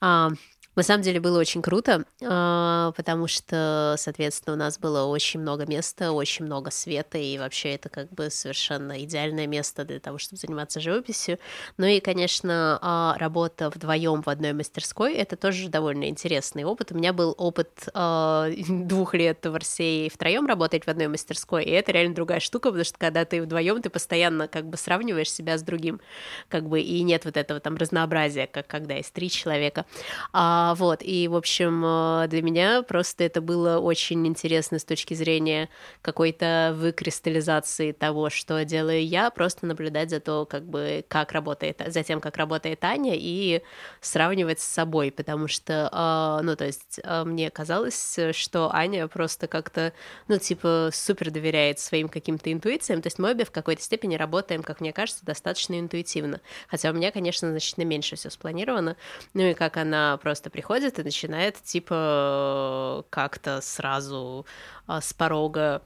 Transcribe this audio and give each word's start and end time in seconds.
А, 0.00 0.30
на 0.76 0.82
самом 0.82 1.02
деле 1.02 1.20
было 1.20 1.38
очень 1.38 1.62
круто, 1.62 2.04
а, 2.22 2.92
потому 2.96 3.26
что, 3.26 3.94
соответственно, 3.98 4.54
у 4.54 4.58
нас 4.58 4.78
было 4.78 5.04
очень 5.04 5.40
много 5.40 5.64
места, 5.66 6.12
очень 6.12 6.44
много 6.44 6.70
света, 6.70 7.16
и 7.16 7.38
вообще 7.38 7.74
это 7.74 7.88
как 7.88 8.12
бы 8.12 8.28
совершенно 8.30 9.02
идеальное 9.02 9.46
место 9.46 9.84
для 9.84 10.00
того, 10.00 10.18
чтобы 10.18 10.38
заниматься 10.38 10.80
живописью. 10.80 11.38
Ну 11.78 11.86
и, 11.86 12.00
конечно, 12.00 12.78
а, 12.82 13.16
работа 13.18 13.70
вдвоем 13.70 14.22
в 14.22 14.28
одной 14.28 14.52
мастерской— 14.52 15.14
это 15.14 15.36
тоже 15.36 15.68
довольно 15.68 16.08
интересный 16.08 16.64
опыт. 16.64 16.92
У 16.92 16.94
меня 16.94 17.12
был 17.12 17.34
опыт 17.38 17.88
а, 17.94 18.48
двух 18.68 19.14
лет 19.14 19.44
в 19.46 19.54
Арсее 19.54 20.10
втроем 20.10 20.46
работать 20.46 20.84
в 20.84 20.88
одной 20.88 21.08
мастерской, 21.08 21.64
и 21.64 21.70
это 21.70 21.92
реально 21.92 22.14
другая 22.14 22.40
штука, 22.40 22.68
потому 22.68 22.84
что 22.84 22.98
когда 22.98 23.24
ты 23.24 23.40
вдвоем, 23.40 23.80
ты 23.80 23.88
постоянно 23.88 24.46
как 24.46 24.66
бы 24.66 24.76
сравниваешь 24.76 25.32
себя 25.32 25.56
с 25.56 25.62
другим, 25.62 26.00
как 26.48 26.68
бы, 26.68 26.80
и 26.80 27.02
нет 27.02 27.24
вот 27.24 27.36
этого 27.36 27.60
там 27.60 27.76
разнообразия, 27.76 28.46
как 28.46 28.66
когда 28.66 28.94
есть 28.94 29.12
три 29.12 29.30
человека. 29.30 29.86
А, 30.32 30.65
вот, 30.74 31.02
и, 31.02 31.28
в 31.28 31.36
общем, 31.36 31.82
э, 31.84 32.28
для 32.28 32.42
меня 32.42 32.82
просто 32.82 33.24
это 33.24 33.40
было 33.40 33.78
очень 33.78 34.26
интересно 34.26 34.78
с 34.78 34.84
точки 34.84 35.14
зрения 35.14 35.68
какой-то 36.02 36.74
выкристаллизации 36.76 37.92
того, 37.92 38.30
что 38.30 38.64
делаю 38.64 39.06
я, 39.06 39.30
просто 39.30 39.66
наблюдать 39.66 40.10
за 40.10 40.20
то, 40.20 40.46
как 40.46 40.64
бы, 40.64 41.04
как 41.08 41.32
работает, 41.32 41.82
за 41.86 42.02
тем, 42.02 42.20
как 42.20 42.36
работает 42.36 42.82
Аня, 42.84 43.14
и 43.14 43.62
сравнивать 44.00 44.60
с 44.60 44.64
собой, 44.64 45.10
потому 45.12 45.48
что, 45.48 45.90
э, 45.92 46.44
ну, 46.44 46.56
то 46.56 46.64
есть, 46.64 47.00
э, 47.02 47.24
мне 47.24 47.50
казалось, 47.50 48.18
что 48.32 48.74
Аня 48.74 49.08
просто 49.08 49.46
как-то, 49.46 49.92
ну, 50.28 50.38
типа, 50.38 50.90
супер 50.92 51.30
доверяет 51.30 51.78
своим 51.78 52.08
каким-то 52.08 52.52
интуициям, 52.52 53.02
то 53.02 53.08
есть 53.08 53.18
мы 53.18 53.30
обе 53.30 53.44
в 53.44 53.50
какой-то 53.50 53.82
степени 53.82 54.16
работаем, 54.16 54.62
как 54.62 54.80
мне 54.80 54.92
кажется, 54.92 55.24
достаточно 55.24 55.78
интуитивно, 55.78 56.40
хотя 56.68 56.90
у 56.90 56.94
меня, 56.94 57.12
конечно, 57.12 57.50
значительно 57.50 57.84
меньше 57.84 58.16
все 58.16 58.30
спланировано, 58.30 58.96
ну 59.34 59.42
и 59.42 59.54
как 59.54 59.76
она 59.76 60.16
просто 60.16 60.50
приходит 60.56 60.98
и 60.98 61.02
начинает, 61.02 61.56
типа, 61.62 63.04
как-то 63.10 63.60
сразу 63.60 64.46
а, 64.86 65.02
с 65.02 65.12
порога 65.12 65.82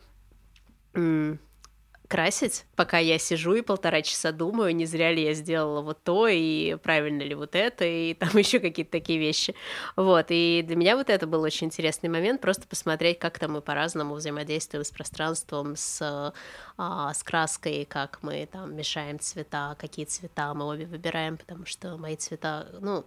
красить, 2.06 2.66
пока 2.76 2.98
я 2.98 3.18
сижу 3.18 3.54
и 3.54 3.62
полтора 3.62 4.02
часа 4.02 4.30
думаю, 4.30 4.74
не 4.76 4.86
зря 4.86 5.12
ли 5.12 5.24
я 5.24 5.34
сделала 5.34 5.80
вот 5.80 6.04
то, 6.04 6.28
и 6.28 6.76
правильно 6.76 7.22
ли 7.22 7.34
вот 7.34 7.56
это, 7.56 7.84
и 7.84 8.14
там 8.20 8.30
еще 8.36 8.60
какие-то 8.60 8.92
такие 8.92 9.18
вещи. 9.18 9.56
Вот, 9.96 10.26
и 10.28 10.62
для 10.64 10.76
меня 10.76 10.96
вот 10.96 11.10
это 11.10 11.26
был 11.26 11.42
очень 11.42 11.66
интересный 11.66 12.08
момент, 12.08 12.40
просто 12.40 12.68
посмотреть, 12.68 13.18
как 13.18 13.40
там 13.40 13.52
мы 13.54 13.60
по-разному 13.60 14.14
взаимодействуем 14.14 14.84
с 14.84 14.90
пространством, 14.90 15.74
с, 15.74 16.32
а, 16.76 17.12
с 17.12 17.24
краской, 17.24 17.86
как 17.88 18.20
мы 18.22 18.46
там 18.46 18.76
мешаем 18.76 19.18
цвета, 19.18 19.76
какие 19.80 20.04
цвета 20.04 20.54
мы 20.54 20.66
обе 20.66 20.86
выбираем, 20.86 21.38
потому 21.38 21.66
что 21.66 21.96
мои 21.96 22.14
цвета, 22.14 22.68
ну, 22.80 23.04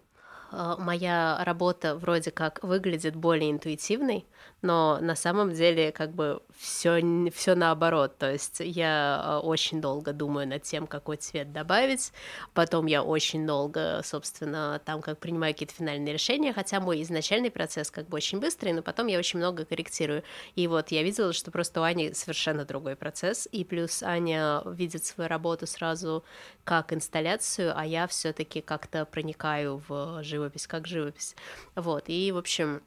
моя 0.77 1.43
работа 1.43 1.95
вроде 1.95 2.31
как 2.31 2.63
выглядит 2.63 3.15
более 3.15 3.51
интуитивной, 3.51 4.25
но 4.63 4.97
на 5.01 5.15
самом 5.15 5.51
деле 5.51 5.91
как 5.91 6.13
бы 6.13 6.41
все 6.57 7.01
все 7.31 7.53
наоборот. 7.53 8.17
То 8.17 8.31
есть 8.31 8.61
я 8.61 9.21
а, 9.21 9.39
очень 9.41 9.81
долго 9.81 10.13
думаю 10.13 10.47
над 10.47 10.63
тем, 10.63 10.87
какой 10.87 11.17
цвет 11.17 11.51
добавить, 11.51 12.13
потом 12.53 12.85
я 12.85 13.03
очень 13.03 13.45
долго, 13.45 14.01
собственно, 14.03 14.81
там 14.85 15.01
как 15.01 15.19
принимаю 15.19 15.53
какие-то 15.53 15.75
финальные 15.75 16.13
решения, 16.13 16.53
хотя 16.53 16.79
мой 16.79 17.01
изначальный 17.01 17.51
процесс 17.51 17.91
как 17.91 18.07
бы 18.07 18.15
очень 18.15 18.39
быстрый, 18.39 18.71
но 18.71 18.81
потом 18.81 19.07
я 19.07 19.19
очень 19.19 19.39
много 19.39 19.65
корректирую. 19.65 20.23
И 20.55 20.67
вот 20.67 20.91
я 20.91 21.03
видела, 21.03 21.33
что 21.33 21.51
просто 21.51 21.81
у 21.81 21.83
Ани 21.83 22.13
совершенно 22.13 22.63
другой 22.63 22.95
процесс, 22.95 23.47
и 23.51 23.65
плюс 23.65 24.01
Аня 24.01 24.61
видит 24.65 25.03
свою 25.05 25.29
работу 25.29 25.67
сразу 25.67 26.23
как 26.63 26.93
инсталляцию, 26.93 27.77
а 27.77 27.85
я 27.85 28.07
все-таки 28.07 28.61
как-то 28.61 29.05
проникаю 29.05 29.83
в 29.89 30.23
живопись 30.23 30.67
как 30.67 30.87
живопись. 30.87 31.35
Вот, 31.75 32.05
и, 32.07 32.31
в 32.31 32.37
общем, 32.37 32.81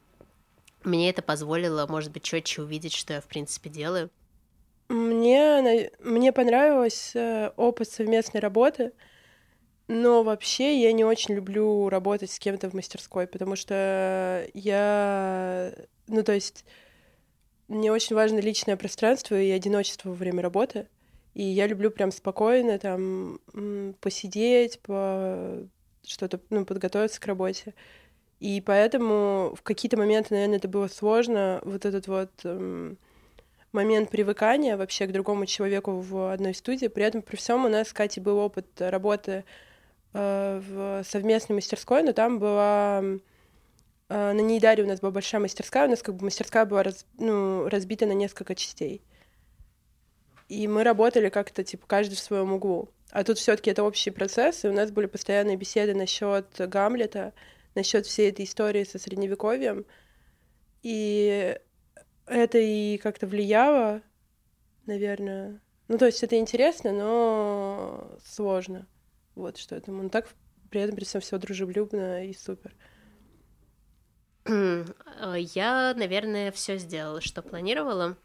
мне 0.83 1.09
это 1.09 1.21
позволило, 1.21 1.87
может 1.87 2.11
быть, 2.11 2.23
четче 2.23 2.61
увидеть, 2.61 2.93
что 2.93 3.13
я, 3.13 3.21
в 3.21 3.27
принципе, 3.27 3.69
делаю. 3.69 4.09
Мне, 4.89 5.91
мне 5.99 6.31
понравился 6.31 7.53
опыт 7.57 7.89
совместной 7.89 8.39
работы, 8.39 8.93
но 9.87 10.23
вообще 10.23 10.81
я 10.81 10.91
не 10.93 11.03
очень 11.03 11.35
люблю 11.35 11.89
работать 11.89 12.31
с 12.31 12.39
кем-то 12.39 12.69
в 12.69 12.73
мастерской, 12.73 13.27
потому 13.27 13.55
что 13.55 14.47
я... 14.53 15.73
Ну, 16.07 16.23
то 16.23 16.33
есть 16.33 16.63
мне 17.67 17.91
очень 17.91 18.15
важно 18.15 18.39
личное 18.39 18.77
пространство 18.77 19.39
и 19.39 19.49
одиночество 19.51 20.09
во 20.09 20.15
время 20.15 20.41
работы. 20.41 20.87
И 21.33 21.43
я 21.43 21.67
люблю 21.67 21.91
прям 21.91 22.11
спокойно 22.11 22.79
там 22.79 23.39
посидеть, 23.99 24.79
по 24.79 25.67
что-то, 26.03 26.39
ну, 26.49 26.65
подготовиться 26.65 27.19
к 27.19 27.25
работе. 27.27 27.73
И 28.39 28.61
поэтому 28.61 29.55
в 29.55 29.63
какие-то 29.63 29.97
моменты, 29.97 30.35
наверное, 30.35 30.57
это 30.57 30.67
было 30.67 30.87
сложно, 30.87 31.59
вот 31.63 31.85
этот 31.85 32.07
вот 32.07 32.31
эм, 32.43 32.97
момент 33.71 34.09
привыкания 34.09 34.77
вообще 34.77 35.07
к 35.07 35.11
другому 35.11 35.45
человеку 35.45 35.99
в 35.99 36.31
одной 36.31 36.53
студии. 36.53 36.87
При 36.87 37.03
этом 37.03 37.21
при 37.21 37.35
всем 37.35 37.65
у 37.65 37.69
нас 37.69 37.89
с 37.89 37.93
Катей 37.93 38.21
был 38.21 38.37
опыт 38.37 38.67
работы 38.79 39.43
э, 40.13 40.61
в 40.67 41.03
совместной 41.03 41.55
мастерской, 41.55 42.03
но 42.03 42.13
там 42.13 42.37
была 42.37 43.01
э, 44.09 44.31
на 44.33 44.39
Нейдаре 44.39 44.83
у 44.83 44.87
нас 44.87 44.99
была 44.99 45.11
большая 45.11 45.41
мастерская, 45.41 45.87
у 45.87 45.89
нас 45.89 46.03
как 46.03 46.15
бы 46.15 46.25
мастерская 46.25 46.65
была 46.65 46.83
раз, 46.83 47.05
ну, 47.17 47.67
разбита 47.69 48.05
на 48.05 48.13
несколько 48.13 48.53
частей. 48.53 49.01
И 50.47 50.67
мы 50.67 50.83
работали 50.83 51.29
как-то, 51.29 51.63
типа, 51.63 51.85
каждый 51.87 52.15
в 52.15 52.19
своем 52.19 52.53
углу. 52.53 52.89
А 53.11 53.23
тут 53.23 53.37
все-таки 53.37 53.69
это 53.69 53.83
общий 53.83 54.11
процесс, 54.11 54.63
и 54.63 54.69
у 54.69 54.73
нас 54.73 54.91
были 54.91 55.07
постоянные 55.07 55.57
беседы 55.57 55.93
насчет 55.93 56.47
Гамлета, 56.57 57.33
насчет 57.77 58.07
всей 58.07 58.31
этой 58.31 58.45
истории 58.45 58.83
со 58.83 58.97
средневековьем. 58.97 59.85
И 60.81 61.55
это 62.25 62.57
и 62.57 62.97
как-то 62.97 63.27
влияло, 63.27 64.01
наверное. 64.87 65.61
Ну, 65.87 65.97
то 65.97 66.07
есть 66.07 66.23
это 66.23 66.37
интересно, 66.37 66.91
но 66.91 68.17
сложно. 68.25 68.87
Вот 69.35 69.57
что 69.57 69.75
это. 69.75 69.91
Он 69.91 70.09
так 70.09 70.27
при 70.71 70.81
этом 70.81 70.95
при 70.95 71.05
всем 71.05 71.21
все 71.21 71.37
дружелюбно 71.37 72.25
и 72.25 72.33
супер. 72.33 72.75
Я, 74.47 75.93
наверное, 75.95 76.51
все 76.51 76.77
сделала, 76.77 77.21
что 77.21 77.43
планировала. 77.43 78.17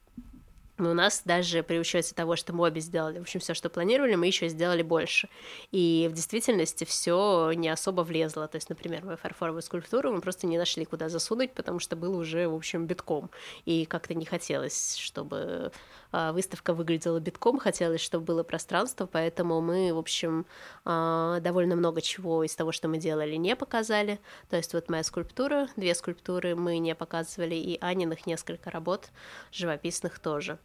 Но 0.82 0.90
у 0.90 0.94
нас 0.94 1.22
даже 1.24 1.62
при 1.62 1.78
учете 1.78 2.12
того, 2.12 2.34
что 2.34 2.52
мы 2.52 2.66
обе 2.66 2.80
сделали, 2.80 3.20
в 3.20 3.22
общем, 3.22 3.38
все, 3.38 3.54
что 3.54 3.70
планировали, 3.70 4.16
мы 4.16 4.26
еще 4.26 4.48
сделали 4.48 4.82
больше. 4.82 5.28
И 5.70 6.08
в 6.10 6.12
действительности 6.12 6.82
все 6.82 7.52
не 7.54 7.68
особо 7.68 8.00
влезло. 8.00 8.48
То 8.48 8.56
есть, 8.56 8.68
например, 8.68 9.04
мою 9.04 9.16
фарфоровую 9.16 9.62
скульптуру 9.62 10.12
мы 10.12 10.20
просто 10.20 10.48
не 10.48 10.58
нашли, 10.58 10.84
куда 10.84 11.08
засунуть, 11.08 11.52
потому 11.52 11.78
что 11.78 11.94
было 11.94 12.16
уже, 12.16 12.48
в 12.48 12.54
общем, 12.56 12.86
битком. 12.86 13.30
И 13.64 13.86
как-то 13.86 14.14
не 14.14 14.24
хотелось, 14.24 14.96
чтобы 14.96 15.70
а, 16.10 16.32
выставка 16.32 16.74
выглядела 16.74 17.20
битком, 17.20 17.60
хотелось, 17.60 18.00
чтобы 18.00 18.24
было 18.24 18.42
пространство, 18.42 19.06
поэтому 19.06 19.60
мы, 19.60 19.94
в 19.94 19.98
общем, 19.98 20.46
а, 20.84 21.38
довольно 21.40 21.76
много 21.76 22.02
чего 22.02 22.42
из 22.42 22.56
того, 22.56 22.72
что 22.72 22.88
мы 22.88 22.98
делали, 22.98 23.36
не 23.36 23.54
показали. 23.54 24.18
То 24.50 24.56
есть 24.56 24.74
вот 24.74 24.90
моя 24.90 25.04
скульптура, 25.04 25.68
две 25.76 25.94
скульптуры 25.94 26.56
мы 26.56 26.78
не 26.78 26.96
показывали, 26.96 27.54
и 27.54 27.78
Аниных 27.80 28.26
несколько 28.26 28.70
работ 28.70 29.10
живописных 29.52 30.18
тоже. 30.18 30.58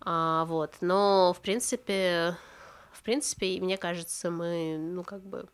А, 0.00 0.44
вот, 0.46 0.74
но, 0.80 1.32
в 1.32 1.40
принципе, 1.40 2.36
в 2.92 3.02
принципе, 3.02 3.60
мне 3.60 3.76
кажется, 3.76 4.30
мы, 4.30 4.76
ну, 4.78 5.02
как 5.04 5.22
бы 5.22 5.48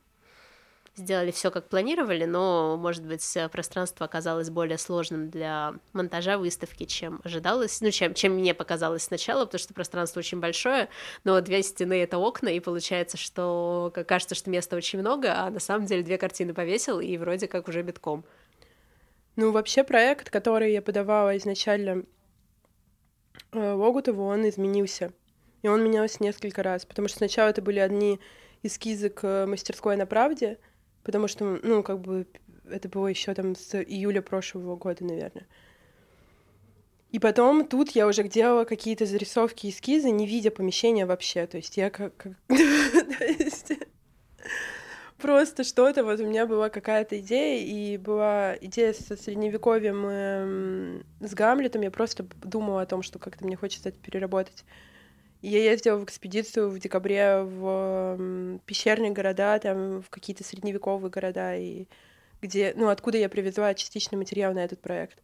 сделали 0.96 1.30
все 1.30 1.50
как 1.50 1.68
планировали, 1.68 2.24
но, 2.24 2.76
может 2.76 3.04
быть, 3.04 3.24
пространство 3.50 4.06
оказалось 4.06 4.50
более 4.50 4.78
сложным 4.78 5.30
для 5.30 5.74
монтажа 5.92 6.38
выставки, 6.38 6.84
чем 6.84 7.20
ожидалось, 7.24 7.80
ну, 7.80 7.90
чем, 7.90 8.14
чем 8.14 8.34
мне 8.34 8.54
показалось 8.54 9.04
сначала, 9.04 9.44
потому 9.46 9.60
что 9.60 9.74
пространство 9.74 10.20
очень 10.20 10.40
большое, 10.40 10.88
но 11.24 11.40
две 11.40 11.62
стены— 11.62 12.02
это 12.02 12.18
окна, 12.18 12.48
и 12.48 12.60
получается, 12.60 13.16
что 13.16 13.92
кажется, 14.06 14.34
что 14.34 14.50
места 14.50 14.76
очень 14.76 14.98
много, 14.98 15.34
а 15.34 15.50
на 15.50 15.60
самом 15.60 15.86
деле 15.86 16.02
две 16.02 16.18
картины 16.18 16.54
повесил, 16.54 17.00
и 17.00 17.16
вроде 17.16 17.48
как 17.48 17.68
уже 17.68 17.82
битком. 17.82 18.24
Ну, 19.36 19.52
вообще 19.52 19.84
проект, 19.84 20.28
который 20.28 20.72
я 20.72 20.82
подавала 20.82 21.36
изначально 21.36 22.04
э, 23.52 23.72
Логутову, 23.72 24.24
он 24.24 24.48
изменился. 24.48 25.12
И 25.62 25.68
он 25.68 25.84
менялся 25.84 26.22
несколько 26.22 26.62
раз, 26.62 26.86
потому 26.86 27.08
что 27.08 27.18
сначала 27.18 27.48
это 27.48 27.60
были 27.62 27.78
одни 27.78 28.18
эскизы 28.62 29.10
к 29.10 29.46
мастерской 29.46 29.96
на 29.96 30.06
правде— 30.06 30.58
потому 31.02 31.28
что, 31.28 31.58
ну, 31.62 31.82
как 31.82 32.00
бы 32.00 32.26
это 32.68 32.88
было 32.88 33.06
еще 33.08 33.34
там 33.34 33.54
с 33.56 33.74
июля 33.74 34.22
прошлого 34.22 34.76
года, 34.76 35.04
наверное. 35.04 35.46
И 37.10 37.18
потом 37.18 37.66
тут 37.66 37.90
я 37.90 38.06
уже 38.06 38.22
делала 38.22 38.64
какие-то 38.64 39.04
зарисовки, 39.04 39.68
эскизы, 39.68 40.10
не 40.10 40.26
видя 40.26 40.50
помещения 40.52 41.06
вообще. 41.06 41.46
То 41.46 41.56
есть 41.56 41.76
я 41.76 41.90
как... 41.90 42.26
Просто 45.20 45.64
что-то, 45.64 46.02
вот 46.02 46.18
у 46.20 46.26
меня 46.26 46.46
была 46.46 46.70
какая-то 46.70 47.20
идея, 47.20 47.62
и 47.62 47.98
была 47.98 48.56
идея 48.60 48.94
со 48.94 49.16
средневековьем 49.16 50.06
эм, 50.06 51.06
с 51.20 51.34
Гамлетом, 51.34 51.82
я 51.82 51.90
просто 51.90 52.24
думала 52.42 52.82
о 52.82 52.86
том, 52.86 53.02
что 53.02 53.18
как-то 53.18 53.44
мне 53.44 53.56
хочется 53.56 53.90
это 53.90 53.98
переработать. 53.98 54.64
Я 55.42 55.58
ездила 55.58 55.96
в 55.96 56.04
экспедицию 56.04 56.70
в 56.70 56.78
декабре 56.78 57.42
в 57.42 58.60
пещерные 58.66 59.10
города, 59.10 59.58
там 59.58 60.02
в 60.02 60.08
какие-то 60.08 60.44
средневековые 60.44 61.10
города, 61.10 61.54
и 61.56 61.86
где, 62.40 62.72
ну, 62.76 62.88
откуда 62.88 63.18
я 63.18 63.28
привезла 63.28 63.74
частичный 63.74 64.16
материал 64.16 64.54
на 64.54 64.64
этот 64.64 64.80
проект. 64.80 65.18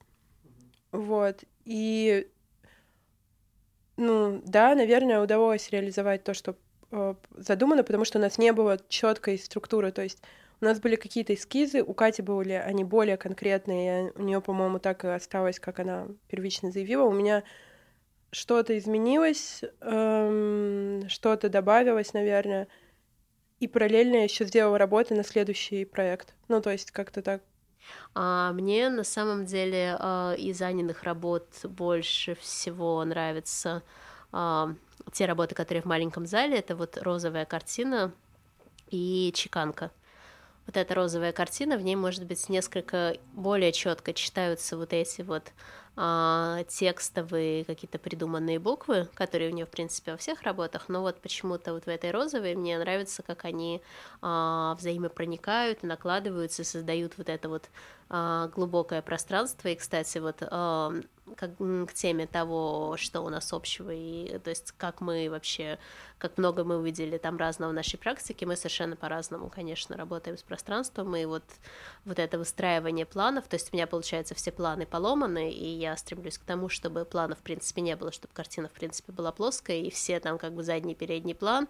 Вот. 0.92 1.44
И, 1.64 2.28
ну, 3.96 4.42
да, 4.44 4.74
наверное, 4.74 5.20
удалось 5.22 5.70
реализовать 5.70 6.24
то, 6.24 6.34
что 6.34 6.52
э, 6.52 6.54
задумано, 7.36 7.84
потому 7.84 8.04
что 8.04 8.18
у 8.18 8.22
нас 8.22 8.38
не 8.38 8.52
было 8.52 8.78
четкой 8.88 9.38
структуры. 9.38 9.92
То 9.92 10.02
есть 10.02 10.22
у 10.60 10.64
нас 10.64 10.80
были 10.80 10.96
какие-то 10.96 11.34
эскизы, 11.34 11.82
у 11.82 11.92
Кати 11.94 12.22
были 12.22 12.52
они 12.52 12.84
более 12.84 13.16
конкретные, 13.16 14.12
у 14.14 14.22
нее, 14.22 14.40
по-моему, 14.40 14.78
так 14.78 15.04
и 15.04 15.08
осталось, 15.08 15.60
как 15.60 15.80
она 15.80 16.08
первично 16.28 16.70
заявила. 16.70 17.04
У 17.04 17.12
меня 17.12 17.42
что-то 18.30 18.76
изменилось, 18.76 19.62
эм, 19.80 21.08
что-то 21.08 21.48
добавилось, 21.48 22.12
наверное. 22.14 22.68
И 23.60 23.68
параллельно 23.68 24.24
еще 24.24 24.44
сделала 24.44 24.76
работы 24.76 25.14
на 25.14 25.24
следующий 25.24 25.84
проект. 25.84 26.34
Ну, 26.48 26.60
то 26.60 26.70
есть 26.70 26.90
как-то 26.90 27.22
так. 27.22 27.42
А 28.14 28.52
мне 28.52 28.88
на 28.88 29.04
самом 29.04 29.46
деле 29.46 29.96
а, 29.98 30.34
из 30.34 30.60
Аниных 30.60 31.02
работ 31.02 31.46
больше 31.64 32.34
всего 32.34 33.04
нравятся 33.04 33.82
а, 34.32 34.74
те 35.12 35.26
работы, 35.26 35.54
которые 35.54 35.82
в 35.82 35.86
маленьком 35.86 36.26
зале. 36.26 36.58
Это 36.58 36.76
вот 36.76 36.96
розовая 36.98 37.44
картина 37.44 38.12
и 38.90 39.32
чеканка. 39.34 39.90
Вот 40.66 40.76
эта 40.76 40.94
розовая 40.94 41.32
картина, 41.32 41.76
в 41.76 41.82
ней, 41.82 41.94
может 41.94 42.24
быть, 42.24 42.48
несколько 42.48 43.16
более 43.32 43.72
четко 43.72 44.12
читаются 44.12 44.76
вот 44.76 44.92
эти 44.92 45.22
вот 45.22 45.52
а, 45.96 46.62
текстовые 46.68 47.64
какие-то 47.64 47.98
придуманные 47.98 48.58
буквы, 48.58 49.08
которые 49.14 49.50
у 49.50 49.54
нее, 49.54 49.64
в 49.64 49.70
принципе, 49.70 50.12
во 50.12 50.18
всех 50.18 50.42
работах, 50.42 50.88
но 50.88 51.00
вот 51.00 51.20
почему-то 51.20 51.72
вот 51.72 51.86
в 51.86 51.88
этой 51.88 52.10
розовой 52.10 52.54
мне 52.54 52.78
нравится, 52.78 53.22
как 53.22 53.44
они 53.46 53.82
а, 54.20 54.74
взаимопроникают, 54.74 55.82
накладываются, 55.82 56.64
создают 56.64 57.16
вот 57.16 57.28
это 57.28 57.48
вот 57.48 57.70
а, 58.08 58.48
глубокое 58.48 59.02
пространство. 59.02 59.68
И, 59.68 59.74
кстати, 59.74 60.18
вот 60.18 60.36
а, 60.42 60.92
как, 61.34 61.56
к 61.56 61.92
теме 61.92 62.26
того, 62.26 62.96
что 62.98 63.22
у 63.22 63.28
нас 63.30 63.52
общего, 63.52 63.90
и 63.90 64.38
то 64.38 64.50
есть 64.50 64.72
как 64.72 65.00
мы 65.00 65.28
вообще, 65.28 65.78
как 66.18 66.38
много 66.38 66.62
мы 66.62 66.78
увидели 66.78 67.18
там 67.18 67.36
разного 67.36 67.70
в 67.70 67.74
нашей 67.74 67.98
практике, 67.98 68.46
мы 68.46 68.56
совершенно 68.56 68.96
по-разному, 68.96 69.50
конечно, 69.50 69.96
работаем 69.96 70.38
с 70.38 70.42
пространством, 70.42 71.16
и 71.16 71.24
вот, 71.24 71.42
вот 72.04 72.18
это 72.18 72.38
выстраивание 72.38 73.06
планов, 73.06 73.48
то 73.48 73.56
есть 73.56 73.72
у 73.72 73.76
меня, 73.76 73.86
получается, 73.86 74.34
все 74.34 74.52
планы 74.52 74.86
поломаны, 74.86 75.50
и 75.50 75.66
я 75.66 75.85
стремлюсь 75.94 76.38
к 76.38 76.44
тому, 76.44 76.68
чтобы 76.68 77.04
планов, 77.04 77.38
в 77.38 77.42
принципе, 77.42 77.82
не 77.82 77.94
было, 77.94 78.10
чтобы 78.10 78.32
картина, 78.34 78.68
в 78.68 78.72
принципе, 78.72 79.12
была 79.12 79.30
плоская, 79.30 79.76
и 79.76 79.90
все 79.90 80.18
там 80.20 80.38
как 80.38 80.54
бы 80.54 80.64
задний, 80.64 80.94
передний 80.94 81.34
план, 81.34 81.68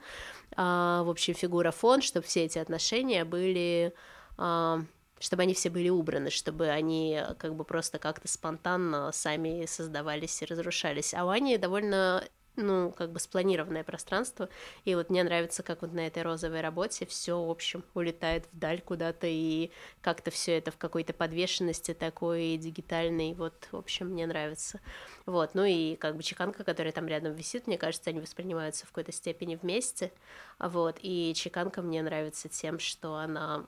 а, 0.56 1.02
в 1.02 1.10
общем, 1.10 1.34
фигура, 1.34 1.72
фон, 1.72 2.00
чтобы 2.00 2.26
все 2.26 2.44
эти 2.44 2.58
отношения 2.58 3.24
были... 3.24 3.92
А, 4.38 4.80
чтобы 5.18 5.42
они 5.42 5.54
все 5.54 5.70
были 5.70 5.88
убраны, 5.88 6.28
чтобы 6.28 6.68
они 6.68 7.22
как 7.38 7.54
бы 7.54 7.64
просто 7.64 7.98
как-то 7.98 8.28
спонтанно 8.28 9.12
сами 9.12 9.64
создавались 9.66 10.42
и 10.42 10.44
разрушались. 10.44 11.14
А 11.14 11.24
у 11.24 11.30
Ани 11.30 11.56
довольно 11.56 12.22
ну, 12.56 12.92
как 12.92 13.12
бы 13.12 13.20
спланированное 13.20 13.84
пространство, 13.84 14.48
и 14.84 14.94
вот 14.94 15.10
мне 15.10 15.22
нравится, 15.24 15.62
как 15.62 15.82
вот 15.82 15.92
на 15.92 16.06
этой 16.06 16.22
розовой 16.22 16.60
работе 16.60 17.06
все, 17.06 17.42
в 17.42 17.50
общем, 17.50 17.84
улетает 17.94 18.46
вдаль 18.52 18.80
куда-то, 18.80 19.26
и 19.26 19.70
как-то 20.00 20.30
все 20.30 20.58
это 20.58 20.70
в 20.70 20.76
какой-то 20.76 21.12
подвешенности 21.12 21.94
такой 21.94 22.56
дигитальной, 22.56 23.34
вот, 23.34 23.68
в 23.70 23.76
общем, 23.76 24.08
мне 24.08 24.26
нравится. 24.26 24.80
Вот, 25.26 25.54
ну 25.54 25.64
и 25.64 25.96
как 25.96 26.16
бы 26.16 26.22
чеканка, 26.22 26.64
которая 26.64 26.92
там 26.92 27.06
рядом 27.06 27.34
висит, 27.34 27.66
мне 27.66 27.78
кажется, 27.78 28.10
они 28.10 28.20
воспринимаются 28.20 28.86
в 28.86 28.88
какой-то 28.88 29.12
степени 29.12 29.56
вместе, 29.56 30.12
вот, 30.58 30.98
и 31.00 31.32
чеканка 31.34 31.82
мне 31.82 32.02
нравится 32.02 32.48
тем, 32.48 32.78
что 32.78 33.16
она 33.16 33.66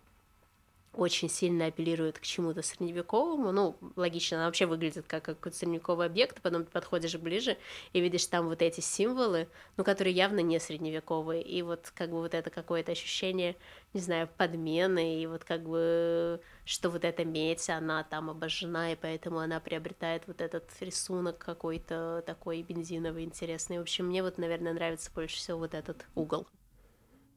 очень 0.98 1.30
сильно 1.30 1.66
апеллирует 1.66 2.18
к 2.18 2.22
чему-то 2.22 2.60
средневековому. 2.60 3.52
Ну, 3.52 3.76
логично, 3.94 4.38
она 4.38 4.46
вообще 4.46 4.66
выглядит 4.66 5.06
как 5.06 5.22
какой-то 5.24 5.56
средневековый 5.56 6.06
объект, 6.06 6.42
потом 6.42 6.64
ты 6.64 6.72
подходишь 6.72 7.14
ближе 7.14 7.56
и 7.92 8.00
видишь 8.00 8.26
там 8.26 8.48
вот 8.48 8.62
эти 8.62 8.80
символы, 8.80 9.48
ну, 9.76 9.84
которые 9.84 10.12
явно 10.12 10.40
не 10.40 10.58
средневековые. 10.58 11.42
И 11.42 11.62
вот 11.62 11.92
как 11.94 12.10
бы 12.10 12.18
вот 12.18 12.34
это 12.34 12.50
какое-то 12.50 12.92
ощущение, 12.92 13.54
не 13.94 14.00
знаю, 14.00 14.28
подмены, 14.36 15.22
и 15.22 15.26
вот 15.28 15.44
как 15.44 15.62
бы, 15.62 16.40
что 16.64 16.90
вот 16.90 17.04
эта 17.04 17.24
медь, 17.24 17.70
она 17.70 18.02
там 18.02 18.28
обожжена, 18.28 18.92
и 18.92 18.96
поэтому 18.96 19.38
она 19.38 19.60
приобретает 19.60 20.24
вот 20.26 20.40
этот 20.40 20.68
рисунок 20.80 21.38
какой-то 21.38 22.24
такой 22.26 22.62
бензиновый, 22.62 23.22
интересный. 23.22 23.78
В 23.78 23.82
общем, 23.82 24.06
мне 24.06 24.24
вот, 24.24 24.36
наверное, 24.36 24.72
нравится 24.72 25.12
больше 25.14 25.36
всего 25.36 25.58
вот 25.58 25.74
этот 25.74 26.04
угол. 26.16 26.48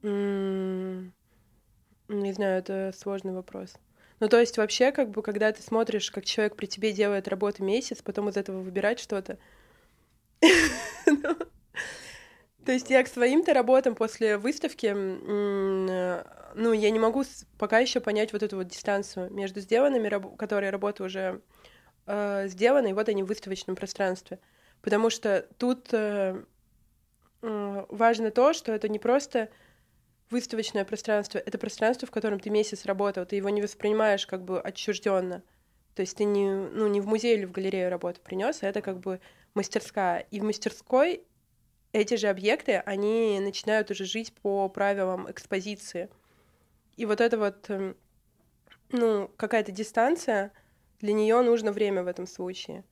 Mm. 0.01 1.11
Не 2.11 2.33
знаю, 2.33 2.59
это 2.59 2.93
сложный 2.97 3.33
вопрос. 3.33 3.75
Ну, 4.19 4.27
то 4.27 4.39
есть 4.39 4.57
вообще, 4.57 4.91
как 4.91 5.09
бы, 5.09 5.23
когда 5.23 5.51
ты 5.51 5.63
смотришь, 5.63 6.11
как 6.11 6.25
человек 6.25 6.55
при 6.55 6.65
тебе 6.65 6.91
делает 6.91 7.27
работу 7.27 7.63
месяц, 7.63 8.01
потом 8.01 8.29
из 8.29 8.37
этого 8.37 8.61
выбирать 8.61 8.99
что-то. 8.99 9.37
Ну, 11.07 11.35
то 12.65 12.73
есть 12.73 12.91
я 12.91 13.03
к 13.03 13.07
своим-то 13.07 13.55
работам 13.55 13.95
после 13.95 14.37
выставки, 14.37 14.93
ну, 14.93 16.73
я 16.73 16.89
не 16.91 16.99
могу 16.99 17.23
пока 17.57 17.79
еще 17.79 17.99
понять 17.99 18.33
вот 18.33 18.43
эту 18.43 18.57
вот 18.57 18.67
дистанцию 18.67 19.33
между 19.33 19.61
сделанными, 19.61 20.37
которые 20.37 20.69
работы 20.69 21.03
уже 21.03 21.41
э, 22.05 22.47
сделаны, 22.47 22.91
и 22.91 22.93
вот 22.93 23.09
они 23.09 23.23
в 23.23 23.27
выставочном 23.27 23.75
пространстве. 23.75 24.37
Потому 24.83 25.09
что 25.09 25.47
тут 25.57 25.87
э, 25.91 26.43
важно 27.41 28.29
то, 28.29 28.53
что 28.53 28.71
это 28.71 28.89
не 28.89 28.99
просто 28.99 29.49
выставочное 30.31 30.85
пространство— 30.85 31.37
это 31.45 31.57
пространство, 31.57 32.07
в 32.07 32.11
котором 32.11 32.39
ты 32.39 32.49
месяц 32.49 32.85
работал, 32.85 33.25
ты 33.25 33.35
его 33.35 33.49
не 33.49 33.61
воспринимаешь 33.61 34.25
как 34.25 34.43
бы 34.43 34.59
отчужденно. 34.59 35.43
То 35.95 36.01
есть 36.01 36.17
ты 36.17 36.23
не, 36.23 36.49
ну, 36.49 36.87
не 36.87 37.01
в 37.01 37.07
музей 37.07 37.35
или 37.37 37.45
в 37.45 37.51
галерею 37.51 37.89
работу 37.89 38.21
принес, 38.21 38.63
а 38.63 38.67
это 38.67 38.81
как 38.81 38.99
бы 38.99 39.19
мастерская. 39.53 40.25
И 40.31 40.39
в 40.39 40.43
мастерской 40.43 41.23
эти 41.93 42.15
же 42.15 42.27
объекты, 42.27 42.77
они 42.77 43.39
начинают 43.41 43.91
уже 43.91 44.05
жить 44.05 44.33
по 44.33 44.69
правилам 44.69 45.29
экспозиции. 45.29 46.09
И 46.95 47.05
вот 47.05 47.19
это 47.19 47.37
вот, 47.37 47.69
эм, 47.69 47.97
ну, 48.91 49.29
какая-то 49.35 49.71
дистанция, 49.71 50.53
для 50.99 51.13
нее 51.13 51.41
нужно 51.41 51.71
время 51.71 52.03
в 52.03 52.07
этом 52.07 52.27
случае. 52.27 52.83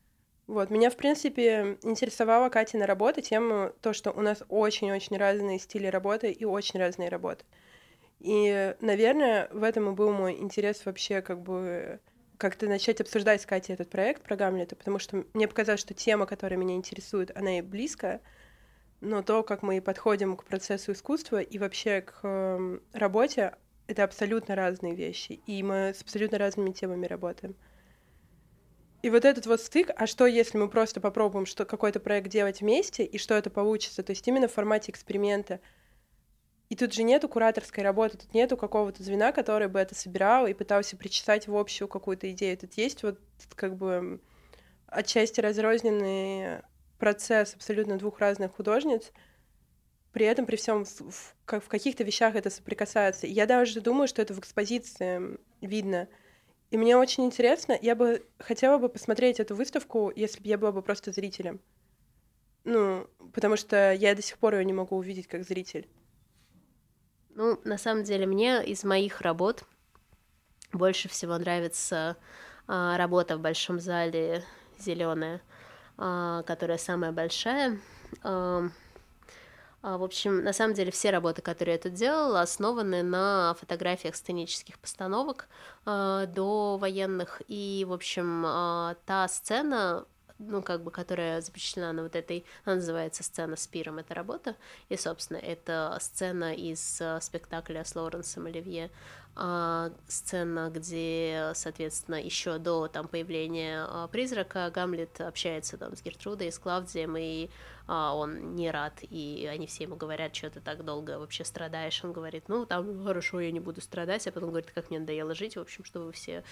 Вот, 0.50 0.72
меня, 0.72 0.90
в 0.90 0.96
принципе, 0.96 1.78
интересовала 1.84 2.50
Катина 2.50 2.88
работа 2.88 3.22
тем, 3.22 3.72
то, 3.82 3.94
что 3.94 4.10
у 4.10 4.22
нас 4.22 4.42
очень-очень 4.50 5.16
разные 5.16 5.60
стили 5.60 5.86
работы 5.86 6.32
и 6.32 6.44
очень 6.44 6.80
разные 6.80 7.10
работы. 7.10 7.46
И, 8.20 8.76
наверное, 8.82 9.48
в 9.52 9.62
этом 9.62 9.92
и 9.92 9.94
был 9.94 10.12
мой 10.12 10.40
интерес 10.40 10.88
вообще 10.88 11.22
как 11.22 11.40
бы 11.40 12.00
как-то 12.40 12.66
начать 12.66 13.00
обсуждать 13.00 13.44
с 13.44 13.46
Катей 13.46 13.76
этот 13.76 13.92
проект 13.92 14.24
про 14.24 14.36
Гамлета, 14.36 14.76
потому 14.76 14.98
что 14.98 15.24
мне 15.36 15.48
показалось, 15.48 15.82
что 15.82 15.94
тема, 15.94 16.26
которая 16.26 16.60
меня 16.60 16.74
интересует, 16.74 17.30
она 17.38 17.60
и 17.60 17.62
близкая, 17.62 18.20
но 19.02 19.22
то, 19.22 19.44
как 19.44 19.62
мы 19.62 19.80
подходим 19.82 20.36
к 20.36 20.46
процессу 20.46 20.94
искусства 20.94 21.42
и 21.42 21.60
вообще 21.60 22.02
к 22.02 22.22
эм, 22.24 22.82
работе, 22.92 23.54
это 23.86 24.04
абсолютно 24.04 24.56
разные 24.56 24.96
вещи, 24.96 25.34
и 25.46 25.62
мы 25.62 25.94
с 25.94 26.02
абсолютно 26.02 26.40
разными 26.40 26.72
темами 26.72 27.06
работаем. 27.06 27.56
И 29.02 29.10
вот 29.10 29.24
этот 29.24 29.46
вот 29.46 29.62
стык, 29.62 29.92
а 29.96 30.08
что 30.08 30.26
если 30.26 30.58
мы 30.58 30.68
просто 30.68 31.00
попробуем 31.00 31.46
что, 31.46 31.66
какой-то 31.66 32.00
проект 32.00 32.30
делать 32.30 32.60
вместе, 32.60 33.06
и 33.06 33.18
что 33.18 33.34
это 33.34 33.50
получится, 33.50 34.04
то 34.04 34.12
есть 34.12 34.28
именно 34.28 34.48
в 34.48 34.54
формате 34.54 34.92
эксперимента. 34.92 35.62
И 36.68 36.76
тут 36.76 36.94
же 36.94 37.04
нету 37.04 37.30
кураторской 37.30 37.84
работы, 37.84 38.18
тут 38.18 38.34
нету 38.34 38.58
какого-то 38.58 39.02
звена, 39.02 39.32
который 39.32 39.70
бы 39.70 39.80
это 39.80 39.96
собирал 39.96 40.48
и 40.48 40.54
пытался 40.54 40.98
причесать 40.98 41.48
в 41.48 41.56
общую 41.56 41.88
какую-то 41.88 42.30
идею. 42.32 42.58
Тут 42.58 42.74
есть 42.74 43.02
вот 43.04 43.20
как 43.56 43.76
бы 43.76 44.20
отчасти 44.88 45.40
разрозненный 45.40 46.62
процесс 47.00 47.56
абсолютно 47.56 47.98
двух 47.98 48.20
разных 48.20 48.54
художниц, 48.54 49.14
при 50.12 50.26
этом 50.26 50.46
при 50.46 50.58
всем 50.58 50.84
в, 50.84 51.34
в, 51.48 51.68
каких-то 51.70 52.04
вещах 52.04 52.36
это 52.36 52.50
соприкасается. 52.50 53.28
Я 53.28 53.46
даже 53.46 53.80
думаю, 53.80 54.08
что 54.08 54.22
это 54.22 54.34
в 54.34 54.40
экспозиции 54.40 55.40
видно— 55.62 56.10
и 56.72 56.78
мне 56.78 56.98
очень 56.98 57.26
интересно, 57.26 57.78
я 57.82 57.96
бы 57.96 58.26
хотела 58.40 58.78
бы 58.78 58.90
посмотреть 58.90 59.40
эту 59.40 59.56
выставку, 59.56 60.12
если 60.16 60.42
бы 60.42 60.48
я 60.48 60.58
была 60.58 60.72
бы 60.72 60.82
просто 60.82 61.12
зрителем. 61.12 61.60
Ну, 62.64 63.08
потому 63.34 63.56
что 63.56 63.94
я 63.94 64.14
до 64.14 64.22
сих 64.22 64.38
пор 64.38 64.56
ее 64.56 64.66
не 64.66 64.74
могу 64.74 64.98
увидеть 64.98 65.28
как 65.28 65.44
зритель. 65.44 65.88
Ну, 67.30 67.60
на 67.64 67.78
самом 67.78 68.04
деле, 68.04 68.28
мне 68.28 68.64
из 68.64 68.84
моих 68.84 69.22
работ 69.22 69.64
больше 70.72 71.10
всего 71.10 71.38
нравится 71.38 72.18
а, 72.68 72.98
работа 72.98 73.38
в 73.38 73.42
большом 73.42 73.80
зале 73.80 74.44
зеленая, 74.78 75.42
а, 75.98 76.44
которая 76.44 76.78
самая 76.78 77.12
большая. 77.12 77.80
А, 78.24 78.70
в 79.82 80.04
общем, 80.04 80.44
на 80.44 80.54
самом 80.54 80.74
деле 80.74 80.92
все 80.92 81.10
работы, 81.10 81.42
которые 81.42 81.76
я 81.76 81.80
тут 81.82 81.94
делала, 81.94 82.42
основаны 82.42 83.02
на 83.02 83.56
фотографиях 83.60 84.16
сценических 84.16 84.78
постановок 84.80 85.48
э, 85.86 86.26
до 86.28 86.78
военных. 86.78 87.42
И, 87.48 87.86
в 87.88 87.94
общем, 87.94 88.46
э, 88.46 88.96
та 89.06 89.28
сцена, 89.28 90.06
ну, 90.38 90.62
как 90.62 90.84
бы, 90.84 90.92
которая 90.92 91.42
запечатлена 91.42 91.94
на 91.94 92.04
вот 92.04 92.16
этой, 92.16 92.46
она 92.66 92.76
называется 92.76 93.24
«Сцена 93.24 93.56
с 93.56 93.68
пиром», 93.68 94.00
эта 94.00 94.14
работа, 94.14 94.56
и, 94.90 94.98
собственно, 94.98 95.38
это 95.38 95.98
сцена 96.02 96.54
из 96.54 97.02
спектакля 97.22 97.84
с 97.84 97.96
Лоуренсом 97.96 98.48
Оливье 98.48 98.90
а, 99.29 99.29
сцена, 100.08 100.70
где, 100.70 101.52
соответственно, 101.56 102.16
еще 102.16 102.58
до 102.58 102.88
там 102.88 103.08
появления 103.08 103.86
а, 103.88 104.08
призрака 104.08 104.70
Гамлет 104.70 105.22
общается 105.22 105.78
там 105.78 105.96
с 105.96 106.02
Гертрудой, 106.02 106.52
с 106.52 106.60
Клавдием, 106.60 107.16
и 107.16 107.50
а, 107.88 108.14
он 108.14 108.56
не 108.56 108.70
рад, 108.70 109.00
и 109.02 109.50
они 109.52 109.66
все 109.66 109.86
ему 109.86 109.96
говорят, 109.96 110.36
что 110.36 110.50
ты 110.50 110.60
так 110.60 110.84
долго 110.84 111.20
вообще 111.20 111.46
страдаешь. 111.46 112.04
Он 112.04 112.12
говорит, 112.12 112.50
ну, 112.50 112.66
там, 112.66 113.04
хорошо, 113.06 113.40
я 113.40 113.52
не 113.52 113.60
буду 113.60 113.82
страдать, 113.82 114.28
а 114.28 114.32
потом 114.32 114.50
говорит, 114.50 114.72
как 114.72 114.90
мне 114.90 115.00
надоело 115.00 115.34
жить, 115.34 115.56
в 115.56 115.62
общем, 115.62 115.84
что 115.84 116.02
вы 116.02 116.12
все 116.12 116.44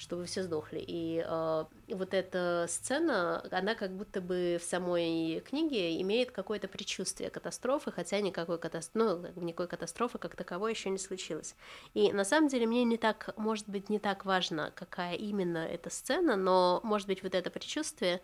что 0.00 0.16
вы 0.16 0.24
все 0.24 0.42
сдохли. 0.42 0.82
И 0.84 1.22
э, 1.24 1.64
вот 1.88 2.14
эта 2.14 2.64
сцена, 2.68 3.44
она 3.50 3.74
как 3.74 3.92
будто 3.92 4.20
бы 4.22 4.58
в 4.58 4.64
самой 4.64 5.40
книге 5.40 6.00
имеет 6.00 6.30
какое-то 6.30 6.68
предчувствие 6.68 7.28
катастрофы, 7.28 7.92
хотя 7.92 8.20
никакой 8.20 8.58
катастрофы, 8.58 9.32
ну, 9.36 9.42
никакой 9.42 9.68
катастрофы 9.68 10.18
как 10.18 10.36
таковой 10.36 10.72
еще 10.72 10.88
не 10.88 10.98
случилось. 10.98 11.54
И 11.92 12.12
на 12.12 12.24
самом 12.24 12.48
деле 12.48 12.66
мне 12.66 12.84
не 12.84 12.96
так, 12.96 13.34
может 13.36 13.68
быть, 13.68 13.90
не 13.90 13.98
так 13.98 14.24
важно, 14.24 14.72
какая 14.74 15.16
именно 15.16 15.58
эта 15.58 15.90
сцена, 15.90 16.34
но, 16.34 16.80
может 16.82 17.06
быть, 17.06 17.22
вот 17.22 17.34
это 17.34 17.50
предчувствие, 17.50 18.22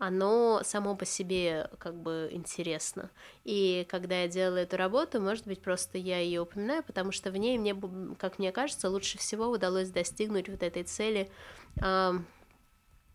оно 0.00 0.62
само 0.64 0.96
по 0.96 1.04
себе 1.04 1.68
как 1.78 1.94
бы 1.94 2.30
интересно. 2.32 3.10
И 3.44 3.86
когда 3.90 4.22
я 4.22 4.28
делала 4.28 4.56
эту 4.56 4.78
работу, 4.78 5.20
может 5.20 5.46
быть, 5.46 5.60
просто 5.60 5.98
я 5.98 6.18
ее 6.18 6.40
упоминаю, 6.40 6.82
потому 6.82 7.12
что 7.12 7.30
в 7.30 7.36
ней 7.36 7.58
мне, 7.58 7.78
как 8.18 8.38
мне 8.38 8.50
кажется, 8.50 8.88
лучше 8.88 9.18
всего 9.18 9.48
удалось 9.48 9.90
достигнуть 9.90 10.48
вот 10.48 10.62
этой 10.62 10.84
цели 10.84 11.30
э, 11.82 12.12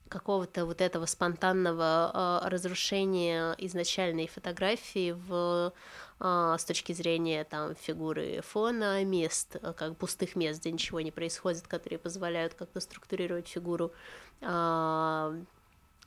какого-то 0.10 0.68
вот 0.68 0.80
этого 0.80 1.08
спонтанного 1.08 2.12
э, 2.44 2.50
разрушения 2.50 3.56
изначальной 3.58 4.27
фотографии 4.27 5.13
в 5.13 5.74
э, 6.20 6.56
с 6.60 6.65
точки 6.65 6.94
зрения 6.94 7.46
там 7.46 7.74
фигуры 7.74 8.42
фона, 8.42 9.04
мест, 9.04 9.58
как 9.75 9.98
пустых 9.98 10.36
мест, 10.36 10.62
где 10.62 10.72
ничего 10.72 11.01
не 11.01 11.10
происходит, 11.10 11.68
которые 11.68 11.98
позволяют 11.98 12.54
как-то 12.54 12.80
структурировать 12.80 13.48
фигуру, 13.48 13.92